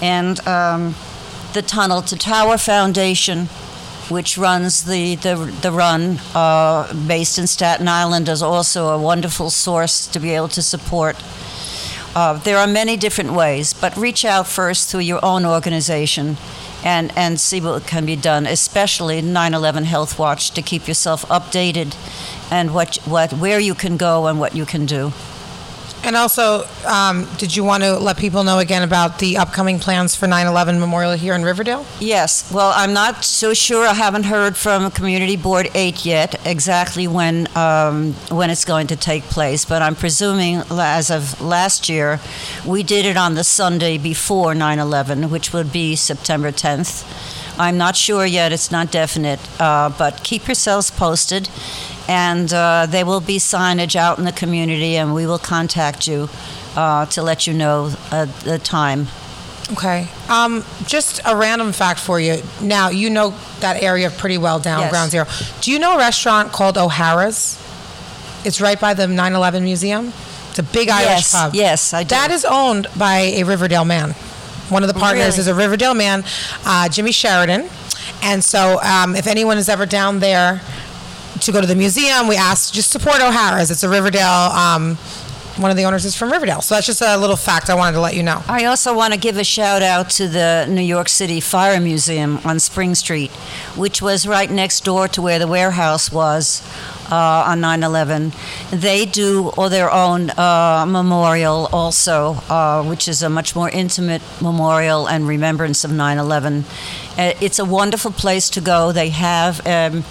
and 0.00 0.38
um, 0.46 0.94
the 1.52 1.62
Tunnel 1.62 2.00
to 2.02 2.16
Tower 2.16 2.58
Foundation, 2.58 3.46
which 4.08 4.38
runs 4.38 4.84
the 4.84 5.16
the, 5.16 5.34
the 5.62 5.72
run 5.72 6.20
uh, 6.32 6.94
based 7.06 7.38
in 7.38 7.48
Staten 7.48 7.88
Island, 7.88 8.28
is 8.28 8.40
also 8.40 8.88
a 8.90 8.98
wonderful 8.98 9.50
source 9.50 10.06
to 10.06 10.20
be 10.20 10.30
able 10.30 10.48
to 10.48 10.62
support. 10.62 11.16
Uh, 12.14 12.34
there 12.34 12.56
are 12.56 12.68
many 12.68 12.96
different 12.96 13.32
ways, 13.32 13.74
but 13.74 13.94
reach 13.96 14.24
out 14.24 14.46
first 14.46 14.88
through 14.88 15.00
your 15.00 15.22
own 15.22 15.44
organization 15.44 16.36
and, 16.86 17.12
and 17.16 17.40
see 17.40 17.60
what 17.60 17.84
can 17.84 18.06
be 18.06 18.14
done, 18.14 18.46
especially 18.46 19.20
9 19.20 19.54
11 19.54 19.84
Health 19.84 20.20
Watch, 20.20 20.52
to 20.52 20.62
keep 20.62 20.86
yourself 20.86 21.26
updated 21.26 21.96
and 22.48 22.72
what, 22.72 22.96
what, 23.04 23.32
where 23.32 23.58
you 23.58 23.74
can 23.74 23.96
go 23.96 24.28
and 24.28 24.38
what 24.38 24.54
you 24.54 24.64
can 24.64 24.86
do. 24.86 25.12
And 26.06 26.14
also, 26.14 26.64
um, 26.86 27.26
did 27.36 27.56
you 27.56 27.64
want 27.64 27.82
to 27.82 27.98
let 27.98 28.16
people 28.16 28.44
know 28.44 28.60
again 28.60 28.84
about 28.84 29.18
the 29.18 29.38
upcoming 29.38 29.80
plans 29.80 30.14
for 30.14 30.28
9 30.28 30.46
11 30.46 30.78
Memorial 30.78 31.14
here 31.14 31.34
in 31.34 31.42
Riverdale? 31.42 31.84
Yes. 31.98 32.48
Well, 32.52 32.72
I'm 32.76 32.92
not 32.92 33.24
so 33.24 33.54
sure. 33.54 33.84
I 33.84 33.92
haven't 33.92 34.22
heard 34.22 34.56
from 34.56 34.92
Community 34.92 35.36
Board 35.36 35.68
8 35.74 36.06
yet 36.06 36.46
exactly 36.46 37.08
when 37.08 37.48
um, 37.56 38.12
when 38.30 38.50
it's 38.50 38.64
going 38.64 38.86
to 38.86 38.96
take 38.96 39.24
place, 39.24 39.64
but 39.64 39.82
I'm 39.82 39.96
presuming 39.96 40.62
as 40.70 41.10
of 41.10 41.40
last 41.40 41.88
year, 41.88 42.20
we 42.64 42.84
did 42.84 43.04
it 43.04 43.16
on 43.16 43.34
the 43.34 43.42
Sunday 43.42 43.98
before 43.98 44.54
9/11, 44.54 45.28
which 45.28 45.52
would 45.52 45.72
be 45.72 45.96
September 45.96 46.52
10th. 46.52 47.02
I'm 47.58 47.78
not 47.78 47.96
sure 47.96 48.24
yet. 48.24 48.52
It's 48.52 48.70
not 48.70 48.92
definite, 48.92 49.40
uh, 49.60 49.88
but 49.88 50.22
keep 50.22 50.46
yourselves 50.46 50.90
posted, 50.90 51.48
and 52.08 52.52
uh, 52.52 52.86
there 52.88 53.04
will 53.06 53.20
be 53.20 53.38
signage 53.38 53.96
out 53.96 54.18
in 54.18 54.24
the 54.24 54.32
community, 54.32 54.96
and 54.96 55.14
we 55.14 55.26
will 55.26 55.38
contact 55.38 56.06
you 56.06 56.28
uh, 56.76 57.06
to 57.06 57.22
let 57.22 57.46
you 57.46 57.52
know 57.54 57.92
uh, 58.10 58.26
the 58.44 58.58
time. 58.58 59.08
Okay. 59.72 60.06
Um, 60.28 60.64
just 60.84 61.20
a 61.24 61.34
random 61.36 61.72
fact 61.72 61.98
for 61.98 62.20
you. 62.20 62.40
Now, 62.62 62.90
you 62.90 63.10
know 63.10 63.34
that 63.60 63.82
area 63.82 64.10
pretty 64.10 64.38
well 64.38 64.60
down 64.60 64.80
Yes. 64.82 64.90
Ground 64.90 65.10
Zero. 65.10 65.26
Do 65.60 65.72
you 65.72 65.78
know 65.80 65.94
a 65.96 65.98
restaurant 65.98 66.52
called 66.52 66.78
O'Hara's? 66.78 67.60
It's 68.44 68.60
right 68.60 68.80
by 68.80 68.94
the 68.94 69.08
9 69.08 69.32
11 69.34 69.64
Museum. 69.64 70.12
It's 70.50 70.58
a 70.60 70.62
big 70.62 70.88
Irish 70.88 71.08
yes, 71.08 71.32
pub. 71.32 71.54
yes, 71.54 71.92
I 71.92 72.04
do. 72.04 72.10
That 72.10 72.30
is 72.30 72.44
owned 72.44 72.86
by 72.96 73.18
a 73.36 73.42
Riverdale 73.42 73.84
man. 73.84 74.12
One 74.68 74.82
of 74.84 74.88
the 74.88 74.98
partners 74.98 75.36
Really? 75.36 75.38
is 75.40 75.46
a 75.48 75.54
Riverdale 75.54 75.94
man, 75.94 76.24
uh, 76.64 76.88
Jimmy 76.88 77.12
Sheridan. 77.12 77.68
And 78.22 78.42
so, 78.42 78.80
um, 78.82 79.16
if 79.16 79.26
anyone 79.26 79.58
is 79.58 79.68
ever 79.68 79.84
down 79.84 80.20
there 80.20 80.60
to 81.40 81.52
go 81.52 81.60
to 81.60 81.66
the 81.66 81.76
museum, 81.76 82.28
we 82.28 82.36
ask 82.36 82.72
just 82.72 82.90
support 82.90 83.20
O'Hara's. 83.20 83.70
It's 83.70 83.82
a 83.82 83.88
Riverdale. 83.88 84.50
Um, 84.52 84.98
one 85.58 85.70
of 85.70 85.76
the 85.76 85.84
owners 85.84 86.04
is 86.04 86.14
from 86.14 86.30
Riverdale. 86.30 86.60
So 86.60 86.74
that's 86.74 86.86
just 86.86 87.00
a 87.00 87.16
little 87.16 87.36
fact 87.36 87.70
I 87.70 87.74
wanted 87.74 87.92
to 87.92 88.00
let 88.00 88.14
you 88.14 88.22
know. 88.22 88.42
I 88.46 88.66
also 88.66 88.94
want 88.94 89.14
to 89.14 89.18
give 89.18 89.38
a 89.38 89.44
shout 89.44 89.82
out 89.82 90.10
to 90.10 90.28
the 90.28 90.66
New 90.68 90.82
York 90.82 91.08
City 91.08 91.40
Fire 91.40 91.80
Museum 91.80 92.38
on 92.44 92.60
Spring 92.60 92.94
Street, 92.94 93.30
which 93.74 94.02
was 94.02 94.26
right 94.26 94.50
next 94.50 94.84
door 94.84 95.08
to 95.08 95.22
where 95.22 95.38
the 95.38 95.46
warehouse 95.46 96.12
was 96.12 96.62
uh, 97.10 97.44
on 97.46 97.60
9 97.60 97.82
11. 97.82 98.32
They 98.70 99.06
do 99.06 99.48
all 99.56 99.70
their 99.70 99.90
own 99.90 100.30
uh, 100.30 100.84
memorial 100.86 101.68
also, 101.72 102.34
uh, 102.50 102.84
which 102.84 103.08
is 103.08 103.22
a 103.22 103.30
much 103.30 103.56
more 103.56 103.70
intimate 103.70 104.22
memorial 104.40 105.08
and 105.08 105.26
remembrance 105.26 105.84
of 105.84 105.90
9 105.90 106.18
11. 106.18 106.64
It's 107.16 107.58
a 107.58 107.64
wonderful 107.64 108.10
place 108.10 108.50
to 108.50 108.60
go. 108.60 108.92
They 108.92 109.08
have. 109.08 109.66
Um, 109.66 110.04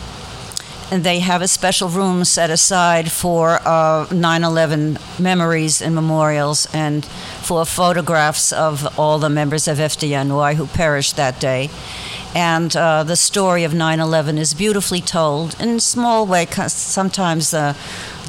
and 0.91 1.03
they 1.03 1.19
have 1.19 1.41
a 1.41 1.47
special 1.47 1.89
room 1.89 2.23
set 2.25 2.49
aside 2.49 3.11
for 3.11 3.59
uh, 3.65 4.05
9/11 4.07 4.97
memories 5.19 5.81
and 5.81 5.95
memorials, 5.95 6.67
and 6.73 7.05
for 7.41 7.65
photographs 7.65 8.51
of 8.51 8.87
all 8.99 9.19
the 9.19 9.29
members 9.29 9.67
of 9.67 9.77
FDNY 9.79 10.55
who 10.55 10.67
perished 10.67 11.15
that 11.15 11.39
day. 11.39 11.69
And 12.35 12.75
uh, 12.75 13.03
the 13.03 13.15
story 13.15 13.63
of 13.63 13.71
9/11 13.73 14.37
is 14.37 14.53
beautifully 14.53 15.01
told 15.01 15.55
in 15.59 15.69
a 15.69 15.79
small 15.79 16.25
way. 16.25 16.45
Sometimes 16.67 17.51
the 17.51 17.75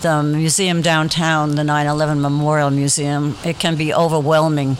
the 0.02 0.22
museum 0.22 0.82
downtown, 0.82 1.56
the 1.56 1.62
9/11 1.62 2.20
Memorial 2.20 2.70
Museum, 2.70 3.36
it 3.44 3.58
can 3.58 3.76
be 3.76 3.92
overwhelming. 3.92 4.76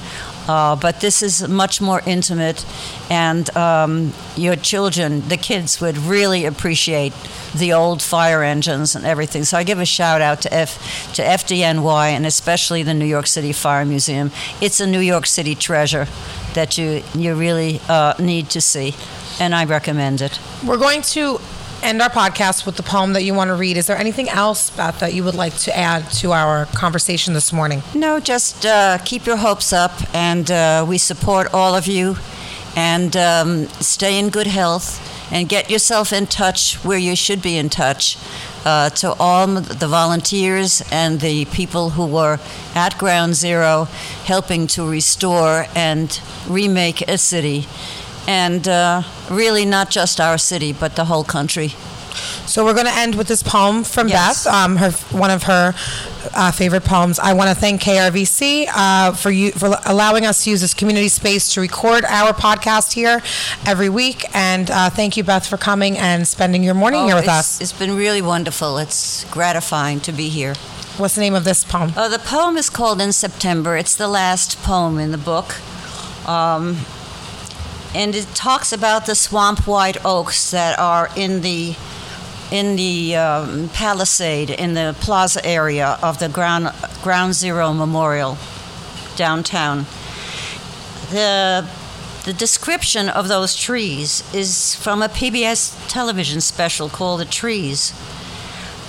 Uh, 0.49 0.77
but 0.77 1.01
this 1.01 1.23
is 1.23 1.49
much 1.49 1.81
more 1.81 2.01
intimate, 2.07 2.65
and 3.11 3.55
um, 3.57 4.13
your 4.37 4.57
children, 4.57 5.29
the 5.29 5.37
kids, 5.37 5.81
would 5.81 5.99
really 5.99 6.45
appreciate 6.45 7.13
the 7.55 7.73
old 7.73 8.03
fire 8.03 8.43
engines 8.43 8.95
and 8.95 9.05
everything. 9.05 9.45
So 9.45 9.57
I 9.57 9.65
give 9.65 9.81
a 9.81 9.87
shout 9.87 10.21
out 10.21 10.43
to 10.43 10.55
F 10.55 11.13
to 11.15 11.23
FDNY 11.23 12.11
and 12.11 12.27
especially 12.27 12.83
the 12.83 12.95
New 12.95 13.07
York 13.07 13.27
City 13.27 13.53
Fire 13.53 13.85
Museum. 13.85 14.31
It's 14.61 14.81
a 14.81 14.87
New 14.87 15.01
York 15.01 15.27
City 15.27 15.55
treasure 15.55 16.07
that 16.55 16.79
you 16.79 17.03
you 17.15 17.35
really 17.35 17.81
uh, 17.89 18.15
need 18.19 18.51
to 18.51 18.61
see, 18.61 18.95
and 19.41 19.55
I 19.55 19.65
recommend 19.65 20.21
it. 20.21 20.39
We're 20.65 20.79
going 20.79 21.03
to 21.03 21.41
end 21.83 22.03
our 22.03 22.11
podcast 22.11 22.67
with 22.67 22.77
the 22.77 22.83
poem 22.83 23.13
that 23.13 23.23
you 23.23 23.35
want 23.35 23.49
to 23.49 23.55
read. 23.55 23.77
Is 23.77 23.87
there 23.87 23.97
anything 23.97 24.29
else, 24.29 24.71
Beth, 24.71 24.99
that 25.01 25.15
you 25.15 25.25
would 25.25 25.35
like 25.35 25.57
to 25.59 25.77
add 25.77 26.11
to 26.13 26.33
our 26.33 26.67
conversation 26.67 27.35
this 27.35 27.53
morning? 27.53 27.83
No, 27.95 28.21
just 28.21 28.67
uh, 28.67 28.99
keep 29.05 29.27
your 29.27 29.37
hopes 29.37 29.73
up, 29.73 29.93
and 30.15 30.51
uh, 30.51 30.85
we 30.89 30.99
support 30.99 31.53
all 31.55 31.75
of 31.75 31.87
you. 31.87 32.17
And 32.77 33.17
um, 33.17 33.67
stay 33.81 34.19
in 34.19 34.29
good 34.29 34.47
health, 34.47 35.01
and 35.33 35.49
get 35.49 35.71
yourself 35.71 36.13
in 36.13 36.27
touch 36.27 36.77
where 36.85 36.99
you 36.99 37.17
should 37.17 37.43
be 37.43 37.57
in 37.57 37.69
touch 37.69 38.19
uh, 38.65 38.91
to 38.91 39.13
all 39.15 39.47
the 39.47 39.87
volunteers 39.87 40.83
and 40.91 41.21
the 41.21 41.45
people 41.47 41.91
who 41.91 42.07
were 42.07 42.39
at 42.75 42.99
Ground 42.99 43.35
Zero 43.35 43.85
helping 44.25 44.67
to 44.69 44.89
restore 44.89 45.67
and 45.75 46.21
remake 46.49 47.09
a 47.09 47.17
city. 47.17 47.67
And 48.27 48.67
uh, 48.67 49.03
really, 49.31 49.65
not 49.65 49.91
just 49.91 50.21
our 50.21 50.39
city, 50.39 50.73
but 50.73 50.97
the 50.97 51.05
whole 51.05 51.25
country. 51.25 51.75
So 52.47 52.65
we're 52.65 52.75
going 52.75 52.87
to 52.87 52.95
end 52.97 53.15
with 53.15 53.29
this 53.29 53.43
poem 53.43 53.85
from 53.85 54.09
Yes. 54.09 54.45
Beth, 54.45 54.55
um, 54.55 54.77
her 54.77 54.91
one 55.17 55.31
of 55.31 55.43
her 55.45 55.75
uh, 56.35 56.51
favorite 56.51 56.85
poems. 56.85 57.19
I 57.19 57.35
want 57.35 57.51
to 57.51 57.55
thank 57.55 57.83
KRVC 57.83 58.69
uh, 58.75 59.13
for 59.13 59.31
you 59.31 59.53
for 59.53 59.77
allowing 59.85 60.25
us 60.25 60.45
to 60.45 60.51
use 60.51 60.61
this 60.63 60.73
community 60.73 61.09
space 61.09 61.53
to 61.55 61.61
record 61.61 62.05
our 62.07 62.33
podcast 62.33 62.93
here 62.95 63.21
every 63.67 63.89
week, 63.91 64.25
and 64.35 64.71
uh, 64.71 64.89
thank 64.91 65.17
you, 65.17 65.25
Beth, 65.25 65.47
for 65.47 65.57
coming 65.59 65.99
and 65.99 66.27
spending 66.27 66.63
your 66.65 66.75
morning 66.75 67.05
here 67.05 67.17
with 67.17 67.29
us. 67.29 67.61
It's 67.61 67.73
been 67.75 67.95
really 67.97 68.23
wonderful. 68.23 68.79
It's 68.79 69.25
gratifying 69.31 70.01
to 70.01 70.13
be 70.13 70.29
here. 70.31 70.55
What's 70.97 71.17
the 71.17 71.21
name 71.21 71.35
of 71.35 71.45
this 71.45 71.65
poem? 71.65 71.93
Uh, 71.95 72.09
the 72.09 72.19
poem 72.19 72.57
is 72.57 72.71
called 72.71 73.01
In 73.03 73.13
September. 73.13 73.77
It's 73.77 73.95
the 73.95 74.09
last 74.09 74.57
poem 74.63 74.99
in 74.99 75.11
the 75.11 75.19
book. 75.19 75.55
Um, 76.27 76.79
and 77.97 78.15
it 78.15 78.27
talks 78.35 78.73
about 78.73 79.07
the 79.07 79.15
swamp 79.15 79.67
white 79.67 79.97
oaks 80.05 80.51
that 80.51 80.79
are 80.79 81.09
in 81.17 81.41
the 81.41 81.75
in 82.53 82.77
the 82.77 83.17
um, 83.17 83.69
palisade 83.71 84.51
in 84.51 84.75
the 84.75 84.95
plaza 85.01 85.45
area 85.45 85.99
of 86.03 86.19
the 86.19 86.29
ground 86.29 86.71
ground 87.03 87.35
zero 87.35 87.73
memorial 87.73 88.37
downtown 89.17 89.87
the 91.11 91.67
the 92.27 92.33
description 92.33 93.09
of 93.09 93.29
those 93.29 93.55
trees 93.55 94.23
is 94.35 94.75
from 94.75 95.01
a 95.01 95.09
PBS 95.09 95.89
television 95.89 96.41
special 96.41 96.89
called 96.89 97.21
The 97.21 97.25
Trees. 97.25 97.95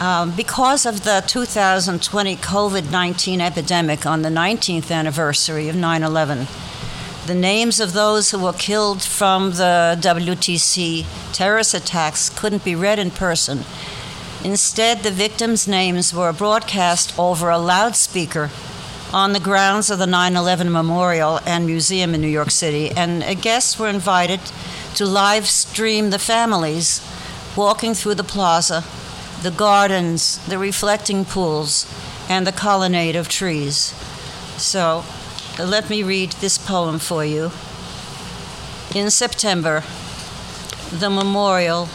Um, 0.01 0.31
because 0.31 0.87
of 0.87 1.03
the 1.03 1.23
2020 1.27 2.35
COVID 2.37 2.91
19 2.91 3.39
epidemic 3.39 4.07
on 4.07 4.23
the 4.23 4.29
19th 4.29 4.91
anniversary 4.91 5.69
of 5.69 5.75
9 5.75 6.01
11, 6.01 6.47
the 7.27 7.35
names 7.35 7.81
of 7.81 7.91
those 7.91 8.31
who 8.31 8.39
were 8.39 8.53
killed 8.53 9.03
from 9.03 9.51
the 9.51 9.97
WTC 9.99 11.05
terrorist 11.33 11.73
attacks 11.73 12.29
couldn't 12.29 12.63
be 12.63 12.73
read 12.73 12.99
in 12.99 13.11
person. 13.11 13.65
Instead, 14.45 15.03
the 15.03 15.11
victims' 15.11 15.67
names 15.67 16.13
were 16.13 16.31
broadcast 16.31 17.13
over 17.19 17.49
a 17.49 17.57
loudspeaker 17.57 18.49
on 19.11 19.33
the 19.33 19.41
grounds 19.41 19.89
of 19.89 19.99
the 19.99 20.07
9 20.07 20.37
11 20.37 20.71
Memorial 20.71 21.41
and 21.45 21.65
Museum 21.65 22.15
in 22.15 22.21
New 22.21 22.27
York 22.27 22.49
City, 22.49 22.91
and 22.91 23.21
uh, 23.21 23.33
guests 23.33 23.77
were 23.77 23.89
invited 23.89 24.39
to 24.95 25.05
live 25.05 25.47
stream 25.47 26.11
the 26.11 26.19
families 26.19 27.01
walking 27.57 27.93
through 27.93 28.15
the 28.15 28.23
plaza, 28.23 28.85
the 29.43 29.51
gardens, 29.51 30.37
the 30.47 30.57
reflecting 30.57 31.25
pools, 31.25 31.85
and 32.29 32.47
the 32.47 32.53
colonnade 32.53 33.17
of 33.17 33.27
trees. 33.27 33.93
So, 34.57 35.03
let 35.59 35.89
me 35.89 36.03
read 36.03 36.31
this 36.33 36.57
poem 36.57 36.99
for 36.99 37.25
you. 37.25 37.51
In 38.93 39.09
September, 39.09 39.83
the 40.91 41.09
memorial, 41.09 41.89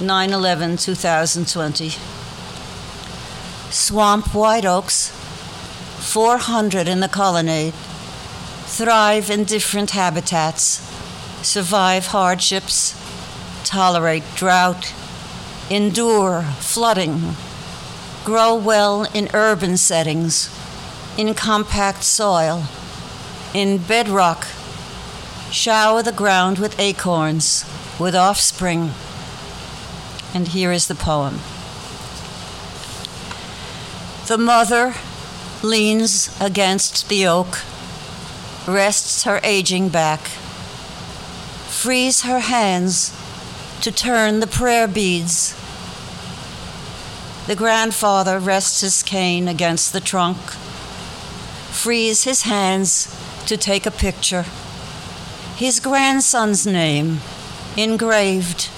9 0.00 0.32
11 0.32 0.78
2020. 0.78 1.90
Swamp 3.70 4.34
white 4.34 4.64
oaks, 4.64 5.10
400 5.98 6.88
in 6.88 7.00
the 7.00 7.08
colonnade, 7.08 7.74
thrive 8.64 9.28
in 9.28 9.44
different 9.44 9.90
habitats, 9.90 10.80
survive 11.42 12.06
hardships, 12.06 12.94
tolerate 13.64 14.24
drought, 14.34 14.94
endure 15.70 16.42
flooding, 16.60 17.36
grow 18.24 18.54
well 18.54 19.04
in 19.12 19.28
urban 19.34 19.76
settings, 19.76 20.48
in 21.18 21.34
compact 21.34 22.04
soil, 22.04 22.62
in 23.52 23.76
bedrock, 23.76 24.46
shower 25.50 26.00
the 26.00 26.12
ground 26.12 26.58
with 26.58 26.78
acorns, 26.78 27.64
with 27.98 28.14
offspring. 28.14 28.92
And 30.32 30.46
here 30.46 30.70
is 30.70 30.86
the 30.86 30.94
poem. 30.94 31.40
The 34.28 34.38
mother 34.38 34.94
leans 35.60 36.40
against 36.40 37.08
the 37.08 37.26
oak, 37.26 37.62
rests 38.68 39.24
her 39.24 39.40
aging 39.42 39.88
back, 39.88 40.20
frees 40.20 42.22
her 42.22 42.38
hands 42.38 43.12
to 43.80 43.90
turn 43.90 44.38
the 44.38 44.46
prayer 44.46 44.86
beads. 44.86 45.56
The 47.48 47.56
grandfather 47.56 48.38
rests 48.38 48.82
his 48.82 49.02
cane 49.02 49.48
against 49.48 49.92
the 49.92 50.00
trunk, 50.00 50.36
frees 51.78 52.24
his 52.24 52.42
hands 52.42 53.06
to 53.46 53.56
take 53.56 53.86
a 53.86 53.90
picture. 53.90 54.44
His 55.54 55.78
grandson's 55.78 56.66
name 56.66 57.20
engraved 57.76 58.68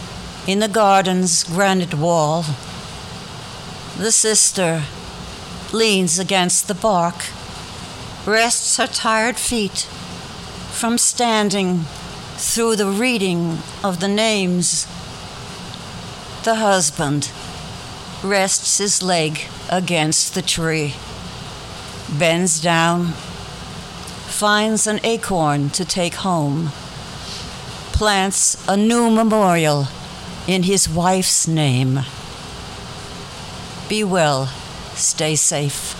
in 0.47 0.59
the 0.59 0.69
garden's 0.69 1.45
granite 1.45 1.95
wall. 1.95 2.45
The 3.97 4.13
sister 4.13 4.83
leans 5.73 6.19
against 6.19 6.69
the 6.69 6.75
bark, 6.75 7.25
rests 8.27 8.77
her 8.77 8.87
tired 8.87 9.37
feet 9.37 9.89
from 10.71 10.99
standing 10.99 11.85
through 12.37 12.77
the 12.77 12.87
reading 12.87 13.59
of 13.83 14.01
the 14.01 14.09
names. 14.09 14.87
The 16.45 16.57
husband 16.57 17.31
rests 18.23 18.77
his 18.77 19.03
leg 19.03 19.41
against 19.71 20.35
the 20.35 20.43
tree, 20.43 20.95
bends 22.19 22.61
down, 22.61 23.07
finds 24.27 24.87
an 24.87 25.01
acorn 25.05 25.71
to 25.71 25.85
take 25.85 26.15
home, 26.15 26.69
plants 27.93 28.67
a 28.69 28.77
new 28.77 29.11
memorial 29.11 29.87
in 30.47 30.65
his 30.65 30.89
wife's 30.89 31.47
name. 31.47 32.01
Be 33.89 34.05
well, 34.05 34.47
stay 34.95 35.37
safe. 35.37 35.97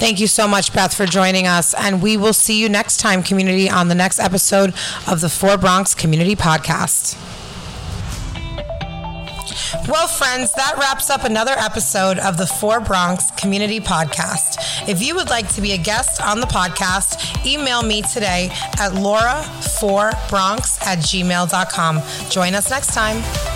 Thank 0.00 0.18
you 0.18 0.26
so 0.26 0.48
much, 0.48 0.72
Beth, 0.72 0.94
for 0.94 1.04
joining 1.04 1.46
us. 1.46 1.74
And 1.74 2.00
we 2.00 2.16
will 2.16 2.32
see 2.32 2.58
you 2.58 2.70
next 2.70 3.00
time, 3.00 3.22
community, 3.22 3.68
on 3.68 3.88
the 3.88 3.94
next 3.94 4.18
episode 4.18 4.72
of 5.06 5.20
the 5.20 5.28
Four 5.28 5.58
Bronx 5.58 5.94
Community 5.94 6.34
Podcast. 6.34 7.18
Well, 9.88 10.06
friends, 10.08 10.52
that 10.54 10.76
wraps 10.78 11.10
up 11.10 11.24
another 11.24 11.52
episode 11.52 12.18
of 12.18 12.36
the 12.36 12.46
Four 12.46 12.80
Bronx 12.80 13.30
Community 13.32 13.80
Podcast. 13.80 14.88
If 14.88 15.02
you 15.02 15.14
would 15.14 15.30
like 15.30 15.48
to 15.54 15.60
be 15.60 15.72
a 15.72 15.78
guest 15.78 16.20
on 16.20 16.40
the 16.40 16.46
podcast, 16.46 17.46
email 17.46 17.82
me 17.82 18.02
today 18.02 18.48
at 18.78 18.92
laura4bronx 18.92 20.82
at 20.86 20.98
gmail.com. 20.98 22.02
Join 22.30 22.54
us 22.54 22.70
next 22.70 22.94
time. 22.94 23.49